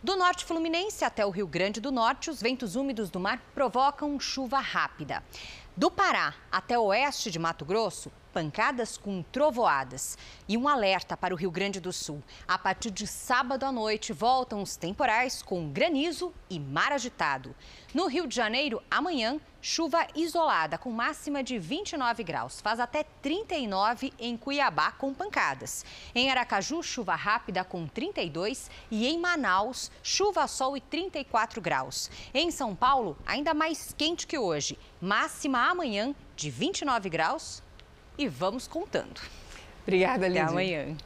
[0.02, 4.18] Do norte fluminense até o Rio Grande do Norte, os ventos úmidos do mar provocam
[4.18, 5.22] chuva rápida.
[5.76, 10.16] Do Pará até o oeste de Mato Grosso, pancadas com trovoadas.
[10.48, 12.22] E um alerta para o Rio Grande do Sul.
[12.48, 17.54] A partir de sábado à noite, voltam os temporais com granizo e mar agitado.
[17.94, 22.60] No Rio de Janeiro, amanhã, chuva isolada com máxima de 29 graus.
[22.60, 25.84] Faz até 39 em Cuiabá com pancadas.
[26.14, 32.10] Em Aracaju, chuva rápida com 32 e em Manaus, chuva sol e 34 graus.
[32.32, 34.78] Em São Paulo, ainda mais quente que hoje.
[35.00, 37.62] Máxima amanhã de 29 graus
[38.16, 39.20] e vamos contando.
[39.82, 40.44] Obrigada, Lídia.
[40.44, 40.96] Até amanhã.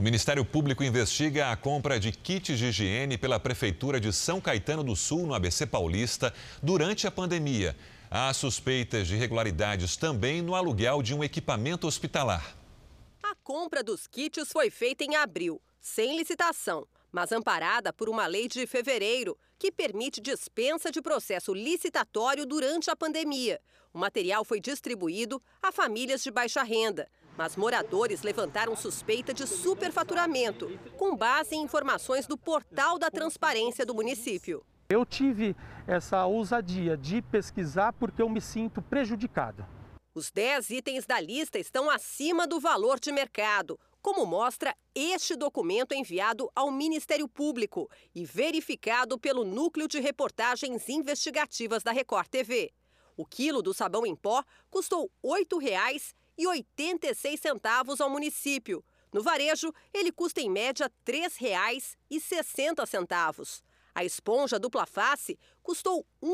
[0.00, 4.82] O Ministério Público investiga a compra de kits de higiene pela Prefeitura de São Caetano
[4.82, 6.32] do Sul, no ABC Paulista,
[6.62, 7.76] durante a pandemia.
[8.10, 12.56] Há suspeitas de irregularidades também no aluguel de um equipamento hospitalar.
[13.22, 18.48] A compra dos kits foi feita em abril, sem licitação, mas amparada por uma lei
[18.48, 23.60] de fevereiro que permite dispensa de processo licitatório durante a pandemia.
[23.92, 27.06] O material foi distribuído a famílias de baixa renda,
[27.40, 33.94] mas moradores levantaram suspeita de superfaturamento, com base em informações do portal da transparência do
[33.94, 34.62] município.
[34.90, 39.66] Eu tive essa ousadia de pesquisar porque eu me sinto prejudicado.
[40.14, 45.94] Os 10 itens da lista estão acima do valor de mercado, como mostra este documento
[45.94, 52.70] enviado ao Ministério Público e verificado pelo Núcleo de Reportagens Investigativas da Record TV.
[53.16, 56.12] O quilo do sabão em pó custou R$ 8,86
[58.00, 58.84] ao município.
[59.12, 63.62] No varejo, ele custa em média R$ 3,60.
[63.94, 66.28] A esponja dupla face custou R$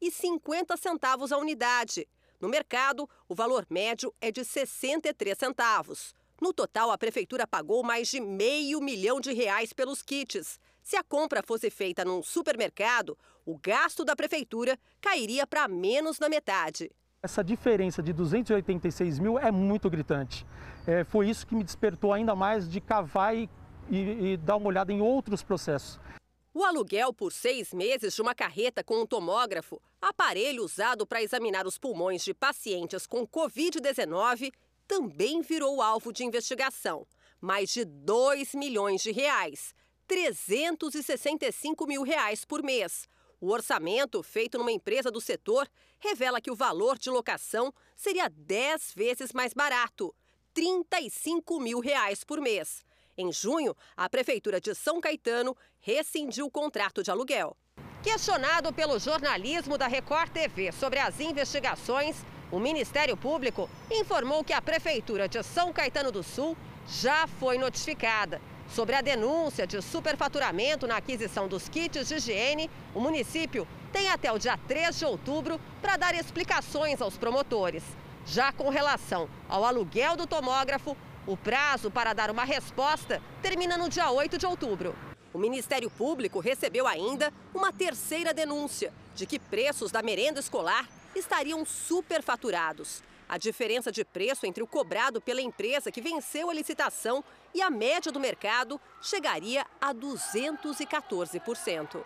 [0.00, 2.08] 1,50 a unidade.
[2.40, 6.14] No mercado, o valor médio é de 63 centavos.
[6.40, 10.60] No total, a prefeitura pagou mais de meio milhão de reais pelos kits.
[10.80, 16.28] Se a compra fosse feita num supermercado, o gasto da prefeitura cairia para menos da
[16.28, 16.92] metade.
[17.20, 20.46] Essa diferença de 286 mil é muito gritante.
[20.86, 23.50] É, foi isso que me despertou ainda mais de cavar e,
[23.90, 25.98] e, e dar uma olhada em outros processos.
[26.54, 31.66] O aluguel por seis meses de uma carreta com um tomógrafo, aparelho usado para examinar
[31.66, 34.52] os pulmões de pacientes com Covid-19,
[34.86, 37.04] também virou alvo de investigação.
[37.40, 39.74] Mais de 2 milhões de reais,
[40.06, 43.08] 365 mil reais por mês.
[43.40, 45.68] O orçamento, feito numa empresa do setor,
[46.00, 50.12] revela que o valor de locação seria 10 vezes mais barato,
[50.52, 52.84] 35 mil reais por mês.
[53.16, 57.56] Em junho, a Prefeitura de São Caetano rescindiu o contrato de aluguel.
[58.02, 62.16] Questionado pelo jornalismo da Record TV sobre as investigações,
[62.50, 68.40] o Ministério Público informou que a Prefeitura de São Caetano do Sul já foi notificada.
[68.68, 74.30] Sobre a denúncia de superfaturamento na aquisição dos kits de higiene, o município tem até
[74.30, 77.82] o dia 3 de outubro para dar explicações aos promotores.
[78.26, 80.94] Já com relação ao aluguel do tomógrafo,
[81.26, 84.94] o prazo para dar uma resposta termina no dia 8 de outubro.
[85.32, 91.64] O Ministério Público recebeu ainda uma terceira denúncia de que preços da merenda escolar estariam
[91.64, 93.02] superfaturados.
[93.28, 97.22] A diferença de preço entre o cobrado pela empresa que venceu a licitação
[97.52, 102.02] e a média do mercado chegaria a 214%.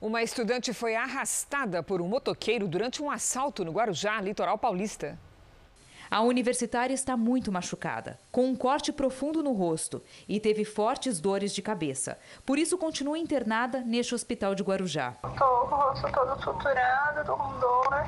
[0.00, 5.18] Uma estudante foi arrastada por um motoqueiro durante um assalto no Guarujá, litoral paulista.
[6.10, 11.52] A universitária está muito machucada, com um corte profundo no rosto e teve fortes dores
[11.52, 12.16] de cabeça.
[12.44, 15.14] Por isso, continua internada neste hospital de Guarujá.
[15.24, 18.06] Estou com o rosto todo suturado, estou com dor.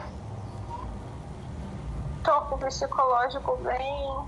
[2.19, 4.27] Estou com o psicológico bem,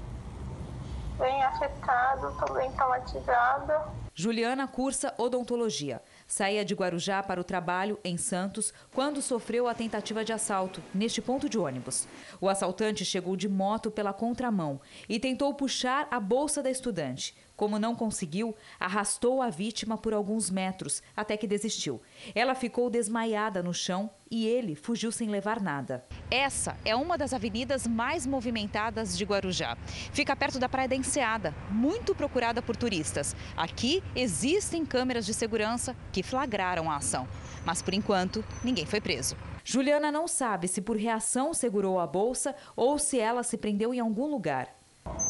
[1.18, 4.00] bem afetado, estou bem traumatizada.
[4.12, 10.24] Juliana cursa odontologia saía de Guarujá para o trabalho em Santos quando sofreu a tentativa
[10.24, 12.06] de assalto neste ponto de ônibus.
[12.40, 17.34] O assaltante chegou de moto pela contramão e tentou puxar a bolsa da estudante.
[17.61, 22.00] Como não conseguiu, arrastou a vítima por alguns metros até que desistiu.
[22.34, 26.02] Ela ficou desmaiada no chão e ele fugiu sem levar nada.
[26.30, 29.76] Essa é uma das avenidas mais movimentadas de Guarujá.
[30.11, 33.36] Fica perto da Praia da Enseada, muito procurada por turistas.
[33.54, 37.28] Aqui existem câmeras de segurança que flagraram a ação.
[37.62, 39.36] Mas por enquanto, ninguém foi preso.
[39.62, 44.00] Juliana não sabe se por reação segurou a bolsa ou se ela se prendeu em
[44.00, 44.79] algum lugar.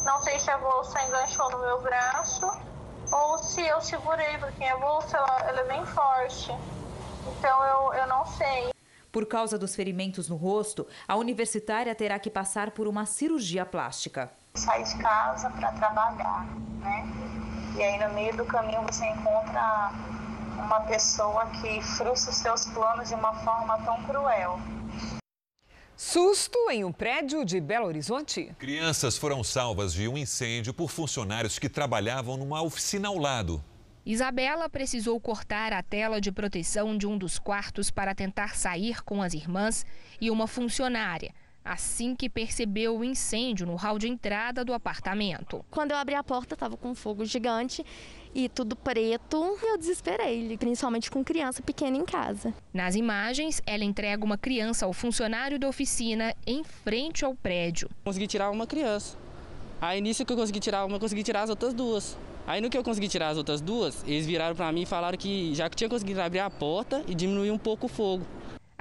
[0.03, 2.45] Não sei se a bolsa enganchou no meu braço
[3.11, 6.51] ou se eu segurei, porque a bolsa ela, ela é bem forte.
[7.27, 8.71] Então eu, eu não sei.
[9.11, 14.31] Por causa dos ferimentos no rosto, a universitária terá que passar por uma cirurgia plástica.
[14.55, 16.45] Sai de casa para trabalhar,
[16.79, 17.05] né?
[17.75, 19.91] E aí no meio do caminho você encontra
[20.57, 24.59] uma pessoa que frustra os seus planos de uma forma tão cruel.
[26.03, 28.51] Susto em um prédio de Belo Horizonte?
[28.57, 33.63] Crianças foram salvas de um incêndio por funcionários que trabalhavam numa oficina ao lado.
[34.03, 39.21] Isabela precisou cortar a tela de proteção de um dos quartos para tentar sair com
[39.21, 39.85] as irmãs
[40.19, 41.35] e uma funcionária.
[41.63, 45.63] Assim que percebeu o incêndio no hall de entrada do apartamento.
[45.69, 47.85] Quando eu abri a porta, estava com um fogo gigante
[48.33, 49.57] e tudo preto.
[49.61, 52.53] Eu desesperei, principalmente com criança pequena em casa.
[52.73, 57.89] Nas imagens, ela entrega uma criança ao funcionário da oficina em frente ao prédio.
[58.03, 59.15] Consegui tirar uma criança.
[59.79, 62.17] Aí nisso que eu consegui tirar uma, eu consegui tirar as outras duas.
[62.47, 65.17] Aí no que eu consegui tirar as outras duas, eles viraram para mim e falaram
[65.17, 68.25] que já que tinha conseguido abrir a porta e diminuir um pouco o fogo.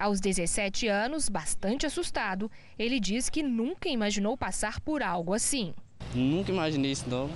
[0.01, 5.74] Aos 17 anos, bastante assustado, ele diz que nunca imaginou passar por algo assim.
[6.14, 7.28] Nunca imaginei isso não.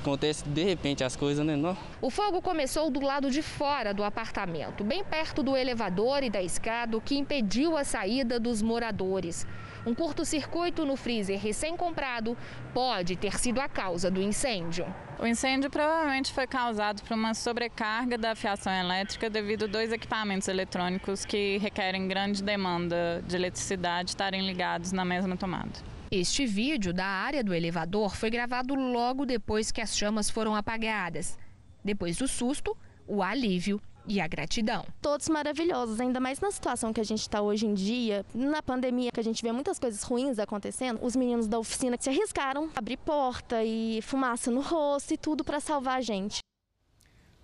[0.00, 1.56] Acontece de repente as coisas, né?
[1.56, 1.76] Não?
[2.00, 6.40] O fogo começou do lado de fora do apartamento, bem perto do elevador e da
[6.40, 9.44] escada, o que impediu a saída dos moradores.
[9.84, 12.38] Um curto-circuito no freezer recém-comprado
[12.72, 14.86] pode ter sido a causa do incêndio.
[15.18, 20.46] O incêndio provavelmente foi causado por uma sobrecarga da fiação elétrica devido a dois equipamentos
[20.46, 25.72] eletrônicos que requerem grande demanda de eletricidade estarem ligados na mesma tomada.
[26.12, 31.36] Este vídeo da área do elevador foi gravado logo depois que as chamas foram apagadas.
[31.84, 34.84] Depois do susto, o alívio e a gratidão.
[35.00, 39.10] Todos maravilhosos, ainda mais na situação que a gente está hoje em dia, na pandemia,
[39.12, 40.98] que a gente vê muitas coisas ruins acontecendo.
[41.02, 45.60] Os meninos da oficina se arriscaram, abrir porta e fumaça no rosto e tudo para
[45.60, 46.38] salvar a gente.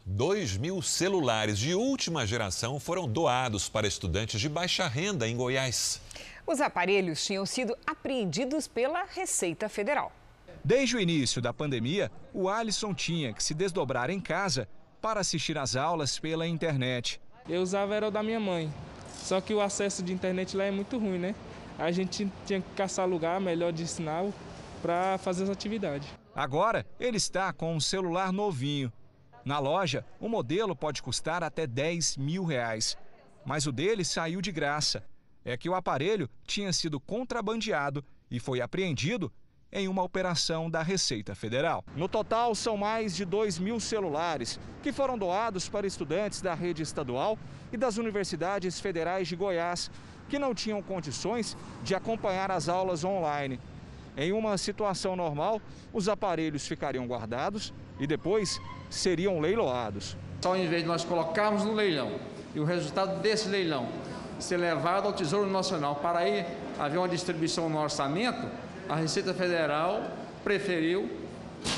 [0.05, 6.01] 2 mil celulares de última geração foram doados para estudantes de baixa renda em Goiás.
[6.47, 10.11] Os aparelhos tinham sido apreendidos pela Receita Federal.
[10.65, 14.67] Desde o início da pandemia, o Alisson tinha que se desdobrar em casa
[15.01, 17.21] para assistir às aulas pela internet.
[17.49, 18.73] Eu usava era o da minha mãe,
[19.15, 21.35] só que o acesso de internet lá é muito ruim, né?
[21.79, 24.33] A gente tinha que caçar lugar melhor de sinal
[24.83, 26.09] para fazer as atividades.
[26.35, 28.93] Agora, ele está com um celular novinho.
[29.45, 32.97] Na loja, o modelo pode custar até 10 mil reais.
[33.45, 35.05] Mas o dele saiu de graça.
[35.45, 39.33] É que o aparelho tinha sido contrabandeado e foi apreendido
[39.73, 41.85] em uma operação da Receita Federal.
[41.95, 46.83] No total, são mais de 2 mil celulares que foram doados para estudantes da rede
[46.83, 47.39] estadual
[47.73, 49.91] e das universidades federais de Goiás,
[50.29, 53.61] que não tinham condições de acompanhar as aulas online.
[54.17, 55.61] Em uma situação normal,
[55.93, 58.61] os aparelhos ficariam guardados e depois
[58.91, 60.17] seriam leiloados.
[60.43, 62.19] Só em vez de nós colocarmos no leilão
[62.55, 63.89] e o resultado desse leilão
[64.39, 66.45] ser levado ao Tesouro Nacional para aí
[66.79, 68.49] haver uma distribuição no orçamento,
[68.89, 70.03] a Receita Federal
[70.43, 71.11] preferiu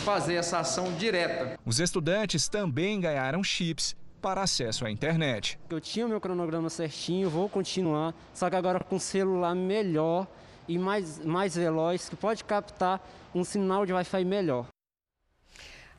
[0.04, 1.58] fazer essa ação direta.
[1.66, 5.58] Os estudantes também ganharam chips para acesso à internet.
[5.68, 10.26] Eu tinha o meu cronograma certinho, vou continuar, só que agora com celular melhor
[10.68, 13.00] e mais, mais veloz, que pode captar
[13.34, 14.66] um sinal de Wi-Fi melhor.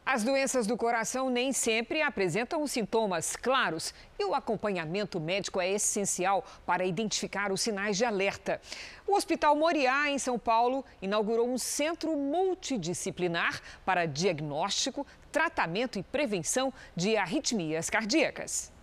[0.03, 6.43] As doenças do coração nem sempre apresentam sintomas claros e o acompanhamento médico é essencial
[6.65, 8.59] para identificar os sinais de alerta.
[9.07, 16.73] O Hospital Moriá, em São Paulo, inaugurou um centro multidisciplinar para diagnóstico, tratamento e prevenção
[16.95, 18.73] de arritmias cardíacas.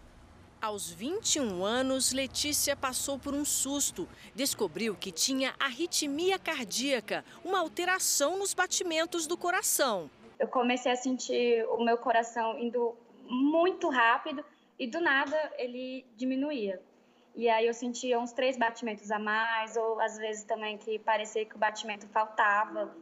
[0.62, 4.08] Aos 21 anos, Letícia passou por um susto.
[4.34, 10.08] Descobriu que tinha arritmia cardíaca, uma alteração nos batimentos do coração
[10.38, 12.96] eu comecei a sentir o meu coração indo
[13.28, 14.44] muito rápido
[14.78, 16.80] e do nada ele diminuía.
[17.34, 21.44] E aí eu sentia uns três batimentos a mais, ou às vezes também que parecia
[21.44, 22.94] que o batimento faltava.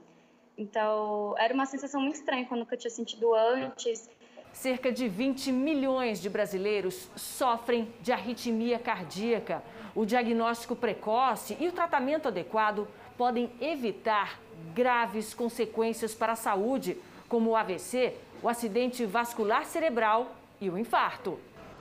[0.58, 4.10] Então era uma sensação muito estranha quando eu tinha sentido antes.
[4.52, 9.62] Cerca de 20 milhões de brasileiros sofrem de arritmia cardíaca.
[9.94, 14.40] O diagnóstico precoce e o tratamento adequado podem evitar
[14.74, 16.98] graves consequências para a saúde,
[17.28, 21.38] como o AVC, o acidente vascular cerebral e o infarto.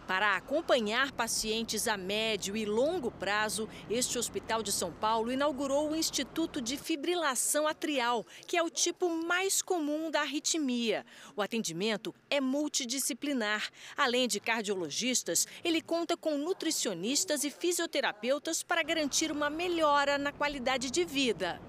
[0.08, 5.96] Para acompanhar pacientes a médio e longo prazo, este Hospital de São Paulo inaugurou o
[5.96, 11.04] Instituto de Fibrilação Atrial, que é o tipo mais comum da arritmia.
[11.36, 13.68] O atendimento é multidisciplinar.
[13.98, 20.92] Além de cardiologistas, ele conta com nutricionistas e fisioterapeutas para garantir uma melhora na qualidade
[20.92, 21.60] de vida.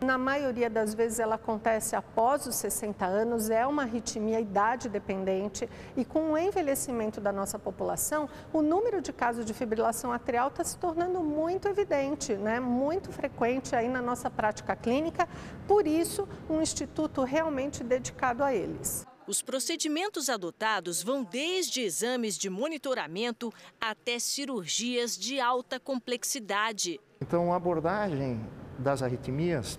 [0.00, 5.66] Na maioria das vezes ela acontece após os 60 anos, é uma arritmia idade dependente
[5.96, 10.62] e com o envelhecimento da nossa população, o número de casos de fibrilação atrial está
[10.62, 12.60] se tornando muito evidente, né?
[12.60, 15.26] muito frequente aí na nossa prática clínica,
[15.66, 19.06] por isso um instituto realmente dedicado a eles.
[19.26, 27.00] Os procedimentos adotados vão desde exames de monitoramento até cirurgias de alta complexidade.
[27.20, 28.40] Então, a abordagem
[28.78, 29.78] das arritmias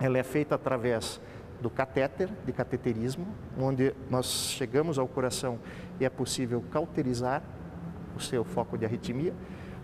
[0.00, 1.20] ela é feita através
[1.60, 3.26] do catéter, de cateterismo,
[3.58, 5.58] onde nós chegamos ao coração
[6.00, 7.42] e é possível cauterizar
[8.16, 9.34] o seu foco de arritmia,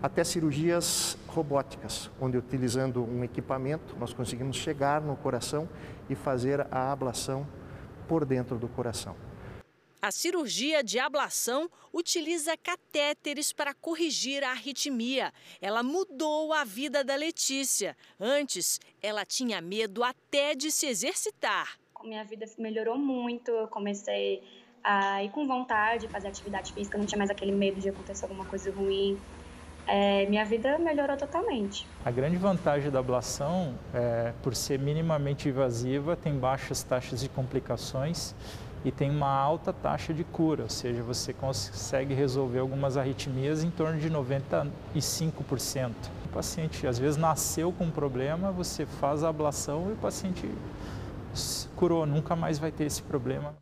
[0.01, 5.69] até cirurgias robóticas, onde utilizando um equipamento nós conseguimos chegar no coração
[6.09, 7.45] e fazer a ablação
[8.07, 9.26] por dentro do coração.
[9.99, 15.33] A cirurgia de ablação utiliza catéteres para corrigir a arritmia.
[15.59, 17.97] Ela mudou a vida da Letícia.
[18.19, 21.79] Antes, ela tinha medo até de se exercitar.
[22.03, 24.43] Minha vida melhorou muito, eu comecei
[24.83, 28.25] a ir com vontade de fazer atividade física, não tinha mais aquele medo de acontecer
[28.25, 29.19] alguma coisa ruim.
[29.87, 31.87] É, minha vida melhorou totalmente.
[32.05, 38.35] A grande vantagem da ablação, é, por ser minimamente invasiva, tem baixas taxas de complicações
[38.85, 43.69] e tem uma alta taxa de cura, ou seja, você consegue resolver algumas arritmias em
[43.69, 45.91] torno de 95%.
[46.25, 50.49] O paciente às vezes nasceu com um problema, você faz a ablação e o paciente
[51.75, 53.55] curou, nunca mais vai ter esse problema.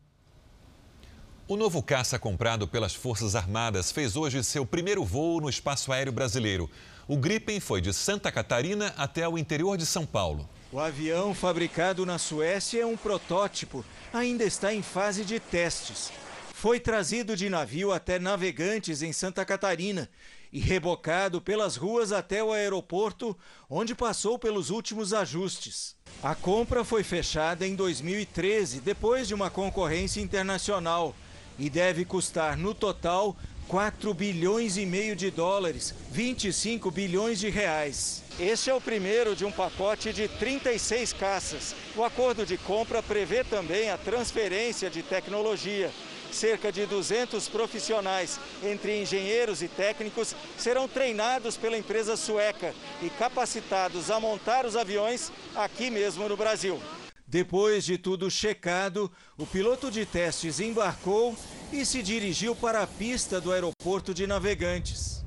[1.47, 6.11] O novo caça comprado pelas Forças Armadas fez hoje seu primeiro voo no espaço aéreo
[6.11, 6.67] brasileiro.
[7.07, 10.49] O Gripen foi de Santa Catarina até o interior de São Paulo.
[10.75, 16.11] O avião fabricado na Suécia é um protótipo ainda está em fase de testes.
[16.53, 20.09] Foi trazido de navio até Navegantes, em Santa Catarina,
[20.51, 23.37] e rebocado pelas ruas até o aeroporto,
[23.69, 25.95] onde passou pelos últimos ajustes.
[26.21, 31.15] A compra foi fechada em 2013, depois de uma concorrência internacional,
[31.57, 38.21] e deve custar no total 4 bilhões e meio de dólares, 25 bilhões de reais.
[38.39, 41.75] Este é o primeiro de um pacote de 36 caças.
[41.95, 45.91] O acordo de compra prevê também a transferência de tecnologia.
[46.31, 54.11] Cerca de 200 profissionais, entre engenheiros e técnicos, serão treinados pela empresa sueca e capacitados
[54.11, 56.79] a montar os aviões aqui mesmo no Brasil.
[57.27, 61.35] Depois de tudo checado, o piloto de testes embarcou
[61.73, 65.25] e se dirigiu para a pista do aeroporto de Navegantes.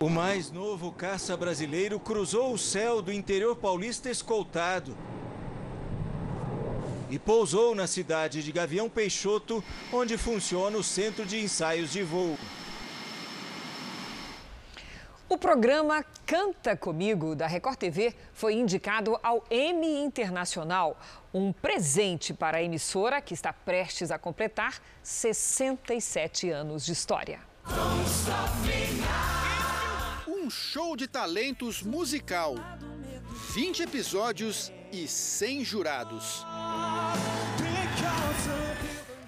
[0.00, 4.96] O mais novo caça brasileiro cruzou o céu do interior paulista escoltado
[7.10, 9.62] e pousou na cidade de Gavião Peixoto,
[9.92, 12.38] onde funciona o centro de ensaios de voo.
[15.32, 21.00] O programa Canta Comigo, da Record TV, foi indicado ao Emmy Internacional,
[21.32, 27.40] um presente para a emissora que está prestes a completar 67 anos de história.
[30.28, 32.54] Um show de talentos musical,
[33.54, 36.44] 20 episódios e 100 jurados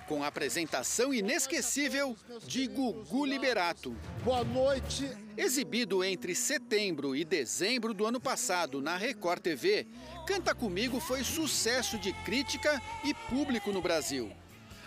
[0.06, 3.96] com a apresentação inesquecível de Gugu Liberato.
[4.22, 5.08] Boa noite.
[5.36, 9.86] Exibido entre setembro e dezembro do ano passado na Record TV,
[10.26, 14.30] Canta Comigo foi sucesso de crítica e público no Brasil.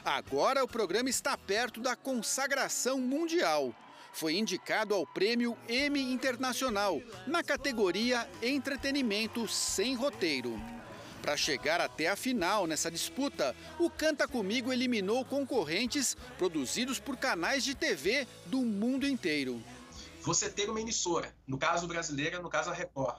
[0.06, 3.74] Agora o programa está perto da consagração mundial.
[4.14, 10.60] Foi indicado ao prêmio Emmy Internacional na categoria Entretenimento Sem Roteiro.
[11.28, 17.66] Para chegar até a final nessa disputa, o Canta Comigo eliminou concorrentes produzidos por canais
[17.66, 19.62] de TV do mundo inteiro.
[20.22, 23.18] Você ter uma emissora, no caso brasileira, no caso a Record,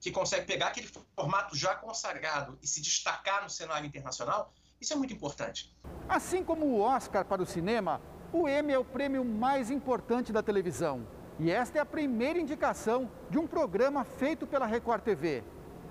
[0.00, 4.50] que consegue pegar aquele formato já consagrado e se destacar no cenário internacional,
[4.80, 5.76] isso é muito importante.
[6.08, 8.00] Assim como o Oscar para o cinema,
[8.32, 11.06] o Emmy é o prêmio mais importante da televisão.
[11.38, 15.44] E esta é a primeira indicação de um programa feito pela Record TV.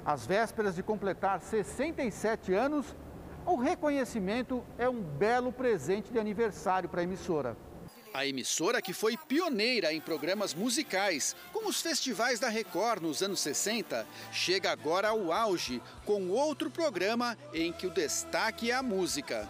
[0.06, 2.96] Às vésperas de completar 67 anos,
[3.46, 7.58] o reconhecimento é um belo presente de aniversário para a emissora.
[8.14, 13.40] A emissora que foi pioneira em programas musicais, como os festivais da Record nos anos
[13.40, 19.48] 60, chega agora ao auge com outro programa em que o destaque é a música.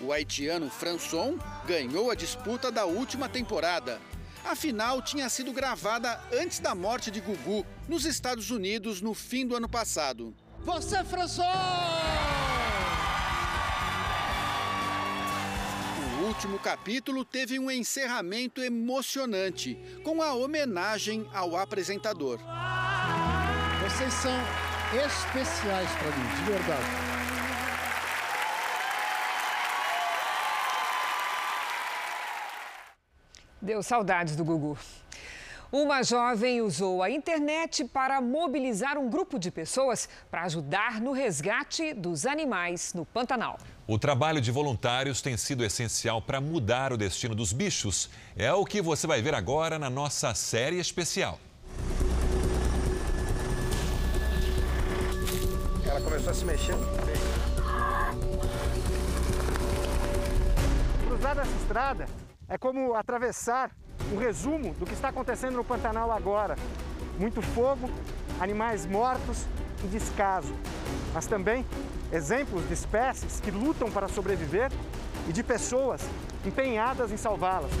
[0.00, 3.98] O haitiano Françon ganhou a disputa da última temporada,
[4.46, 9.46] a final tinha sido gravada antes da morte de Gugu, nos Estados Unidos, no fim
[9.46, 10.34] do ano passado.
[10.60, 11.48] Você, François!
[16.18, 22.38] O último capítulo teve um encerramento emocionante, com a homenagem ao apresentador.
[23.82, 24.32] Vocês são
[24.94, 27.15] especiais para mim, de verdade.
[33.60, 34.76] Deu saudades do Gugu.
[35.72, 41.92] Uma jovem usou a internet para mobilizar um grupo de pessoas para ajudar no resgate
[41.92, 43.58] dos animais no Pantanal.
[43.86, 48.08] O trabalho de voluntários tem sido essencial para mudar o destino dos bichos.
[48.36, 51.40] É o que você vai ver agora na nossa série especial.
[55.84, 56.74] Ela começou a se mexer.
[61.08, 62.06] Cruzar essa estrada
[62.48, 63.70] é como atravessar
[64.12, 66.56] um resumo do que está acontecendo no Pantanal agora.
[67.18, 67.90] Muito fogo,
[68.40, 69.46] animais mortos
[69.82, 70.54] e descaso.
[71.12, 71.64] Mas também
[72.12, 74.70] exemplos de espécies que lutam para sobreviver
[75.28, 76.02] e de pessoas
[76.44, 77.72] empenhadas em salvá-las.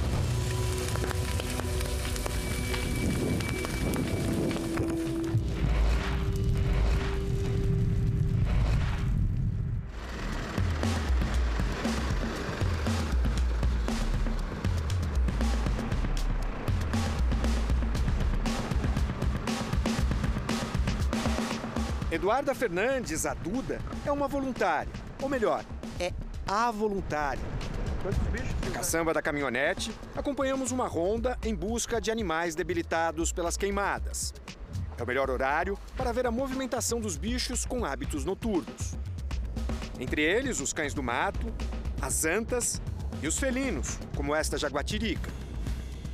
[22.36, 24.92] Eduarda Fernandes, a Duda, é uma voluntária.
[25.22, 25.64] Ou melhor,
[25.98, 26.12] é
[26.46, 27.42] a voluntária.
[28.62, 34.34] Na caçamba da caminhonete, acompanhamos uma ronda em busca de animais debilitados pelas queimadas.
[34.98, 38.98] É o melhor horário para ver a movimentação dos bichos com hábitos noturnos.
[39.98, 41.50] Entre eles, os cães do mato,
[42.02, 42.82] as antas
[43.22, 45.30] e os felinos, como esta jaguatirica.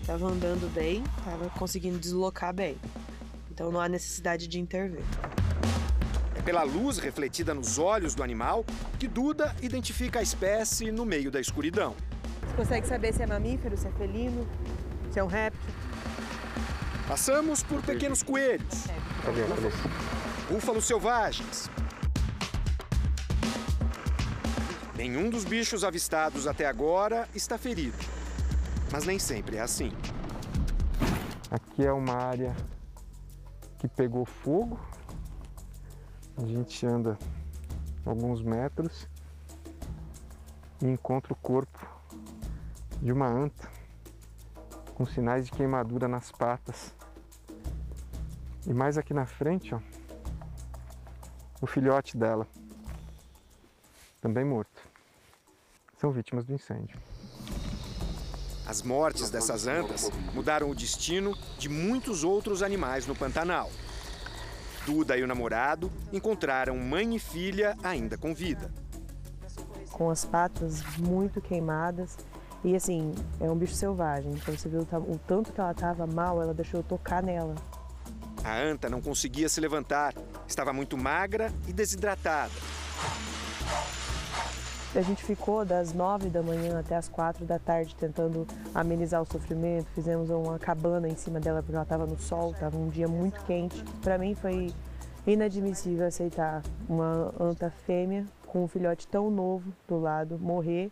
[0.00, 2.78] Estava andando bem, estava conseguindo deslocar bem.
[3.50, 5.02] Então não há necessidade de intervir.
[6.42, 8.64] É pela luz refletida nos olhos do animal
[8.98, 11.94] que Duda identifica a espécie no meio da escuridão.
[12.40, 14.44] Você consegue saber se é mamífero, se é felino,
[15.12, 15.72] se é um réptil?
[17.06, 18.86] Passamos por pequenos coelhos,
[20.50, 21.70] búfalos selvagens.
[24.96, 27.98] Nenhum dos bichos avistados até agora está ferido.
[28.90, 29.92] Mas nem sempre é assim.
[31.50, 32.56] Aqui é uma área
[33.78, 34.80] que pegou fogo.
[36.36, 37.18] A gente anda
[38.04, 39.08] alguns metros
[40.80, 41.86] e encontra o corpo
[43.00, 43.68] de uma anta
[44.94, 46.94] com sinais de queimadura nas patas.
[48.66, 49.80] E mais aqui na frente, ó,
[51.60, 52.46] o filhote dela,
[54.20, 54.80] também morto.
[55.98, 56.98] São vítimas do incêndio.
[58.66, 63.70] As mortes dessas antas mudaram o destino de muitos outros animais no Pantanal.
[64.84, 68.70] Duda e o namorado encontraram mãe e filha ainda com vida.
[69.90, 72.16] Com as patas muito queimadas.
[72.64, 74.32] E assim, é um bicho selvagem.
[74.32, 77.54] Então você viu o tanto que ela estava mal, ela deixou eu tocar nela.
[78.44, 80.14] A anta não conseguia se levantar,
[80.48, 82.52] estava muito magra e desidratada.
[84.94, 89.24] A gente ficou das nove da manhã até as quatro da tarde tentando amenizar o
[89.24, 89.86] sofrimento.
[89.94, 93.42] Fizemos uma cabana em cima dela porque ela estava no sol, estava um dia muito
[93.44, 93.82] quente.
[94.02, 94.70] Para mim foi
[95.26, 100.90] inadmissível aceitar uma anta fêmea com um filhote tão novo do lado morrer,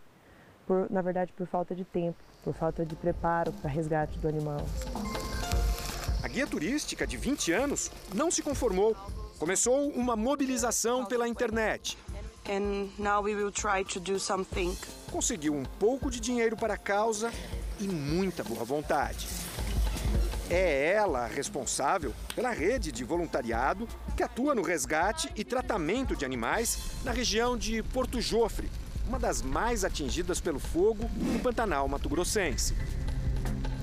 [0.67, 4.65] por, na verdade por falta de tempo, por falta de preparo para resgate do animal.
[6.23, 8.97] A guia turística de 20 anos não se conformou.
[9.39, 11.99] Começou uma mobilização pela internet.
[12.51, 14.77] And now we will try to do something.
[15.13, 17.31] Conseguiu um pouco de dinheiro para a causa
[17.79, 19.29] e muita boa vontade.
[20.51, 23.87] É ela a responsável pela rede de voluntariado
[24.17, 28.69] que atua no resgate e tratamento de animais na região de Porto Jofre,
[29.07, 32.75] uma das mais atingidas pelo fogo no Pantanal Mato Grossense.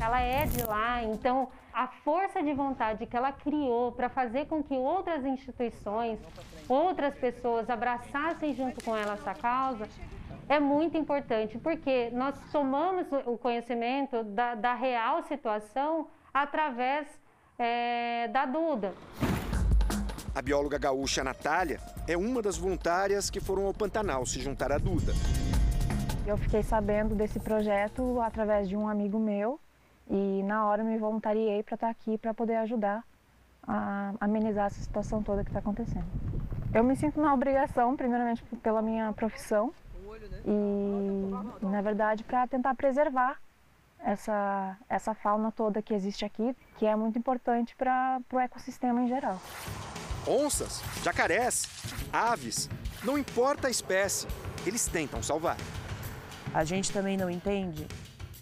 [0.02, 4.62] Ela é de lá, então a força de vontade que ela criou para fazer com
[4.62, 6.20] que outras instituições,
[6.68, 9.88] outras pessoas abraçassem junto com ela essa causa,
[10.50, 17.08] é muito importante, porque nós tomamos o conhecimento da, da real situação através
[17.60, 18.94] é, da Duda.
[20.34, 24.78] A bióloga gaúcha Natália é uma das voluntárias que foram ao Pantanal se juntar à
[24.78, 25.14] Duda.
[26.26, 29.60] Eu fiquei sabendo desse projeto através de um amigo meu
[30.10, 33.04] e na hora me voluntariei para estar aqui para poder ajudar
[33.68, 36.06] a amenizar essa situação toda que está acontecendo.
[36.74, 39.74] Eu me sinto na obrigação, primeiramente pela minha profissão
[40.46, 43.40] e, na verdade, para tentar preservar
[44.00, 49.08] essa, essa fauna toda que existe aqui, que é muito importante para o ecossistema em
[49.08, 49.40] geral.
[50.28, 51.68] Onças, jacarés,
[52.12, 52.70] aves,
[53.04, 54.28] não importa a espécie,
[54.66, 55.58] eles tentam salvar.
[56.54, 57.88] A gente também não entende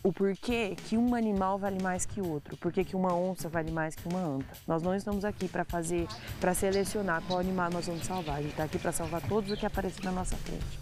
[0.05, 3.95] o porquê que um animal vale mais que outro, porquê que uma onça vale mais
[3.95, 4.55] que uma anta.
[4.67, 6.07] Nós não estamos aqui para fazer,
[6.39, 9.57] para selecionar qual animal nós vamos salvar, a gente está aqui para salvar todos o
[9.57, 10.79] que aparecer na nossa frente.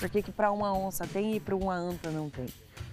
[0.00, 2.46] Por que, que para uma onça tem e para uma anta não tem?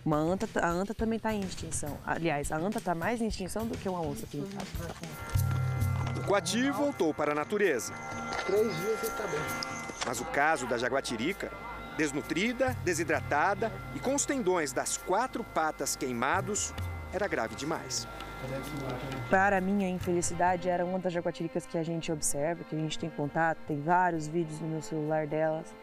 [0.05, 1.97] Uma anta, a anta também está em extinção.
[2.05, 4.63] Aliás, a anta está mais em extinção do que uma onça pintada.
[6.15, 7.91] O coati voltou para a natureza.
[8.45, 9.39] Três dias ele está bem.
[10.05, 11.51] Mas o caso da jaguatirica
[11.97, 16.73] desnutrida, desidratada e com os tendões das quatro patas queimados,
[17.13, 18.07] era grave demais.
[19.29, 22.97] Para mim, a infelicidade era uma das jaguatiricas que a gente observa, que a gente
[22.97, 25.73] tem contato, tem vários vídeos no meu celular delas.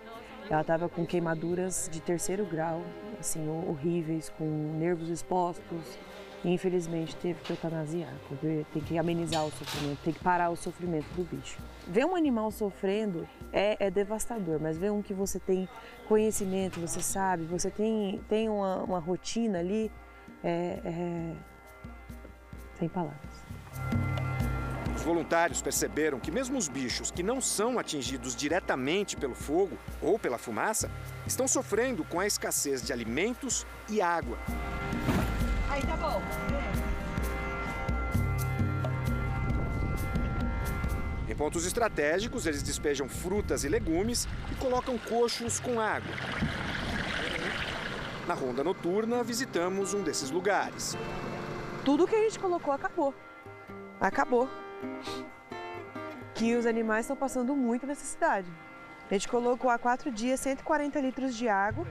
[0.51, 2.83] Ela estava com queimaduras de terceiro grau,
[3.21, 4.45] assim, horríveis, com
[4.79, 5.99] nervos expostos,
[6.45, 10.57] e infelizmente teve que eutanasiar, porque tem que amenizar o sofrimento, tem que parar o
[10.57, 11.59] sofrimento do bicho.
[11.87, 15.69] Ver um animal sofrendo é, é devastador, mas ver um que você tem
[16.09, 19.93] conhecimento, você sabe, você tem, tem uma, uma rotina ali,
[20.43, 21.37] é, é...
[22.79, 23.45] sem palavras.
[24.97, 30.19] Os voluntários perceberam que mesmo os bichos que não são atingidos diretamente pelo fogo ou
[30.19, 30.91] pela fumaça
[31.27, 34.39] estão sofrendo com a escassez de alimentos e água.
[41.39, 46.13] Pontos estratégicos, eles despejam frutas e legumes e colocam coxos com água.
[48.27, 50.99] Na ronda noturna, visitamos um desses lugares.
[51.85, 53.15] Tudo que a gente colocou acabou.
[54.01, 54.49] Acabou.
[56.35, 58.49] Que os animais estão passando muita necessidade.
[59.09, 61.87] A gente colocou há quatro dias 140 litros de água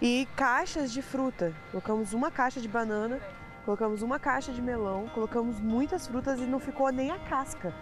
[0.00, 1.54] e caixas de fruta.
[1.70, 3.20] Colocamos uma caixa de banana,
[3.64, 7.72] colocamos uma caixa de melão, colocamos muitas frutas e não ficou nem a casca.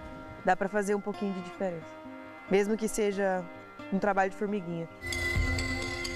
[0.45, 1.87] Dá para fazer um pouquinho de diferença,
[2.51, 3.45] mesmo que seja
[3.93, 4.89] um trabalho de formiguinha.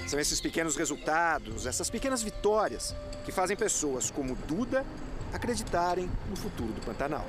[0.07, 4.85] São esses pequenos resultados, essas pequenas vitórias que fazem pessoas como Duda
[5.33, 7.25] acreditarem no futuro do Pantanal.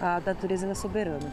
[0.00, 1.30] A natureza é soberana.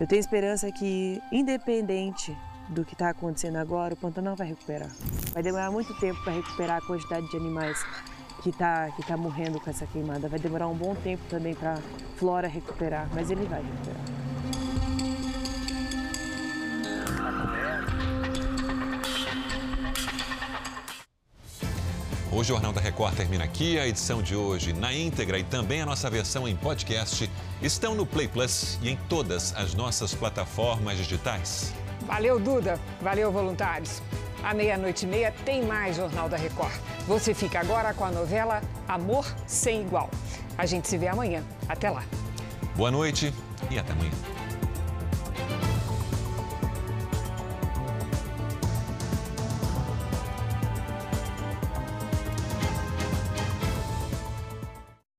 [0.00, 2.36] Eu tenho esperança que, independente
[2.68, 4.90] do que está acontecendo agora, o Pantanal vai recuperar.
[5.32, 7.78] Vai demorar muito tempo para recuperar a quantidade de animais
[8.46, 10.28] que está que tá morrendo com essa queimada.
[10.28, 11.78] Vai demorar um bom tempo também para a
[12.16, 14.00] flora recuperar, mas ele vai recuperar.
[22.30, 23.80] O Jornal da Record termina aqui.
[23.80, 27.28] A edição de hoje na íntegra e também a nossa versão em podcast
[27.60, 31.72] estão no Play Plus e em todas as nossas plataformas digitais.
[32.02, 32.78] Valeu, Duda.
[33.00, 34.00] Valeu, voluntários.
[34.46, 36.72] À meia-noite e meia tem mais Jornal da Record.
[37.08, 40.08] Você fica agora com a novela Amor Sem Igual.
[40.56, 41.42] A gente se vê amanhã.
[41.68, 42.04] Até lá.
[42.76, 43.34] Boa noite
[43.68, 44.12] e até amanhã.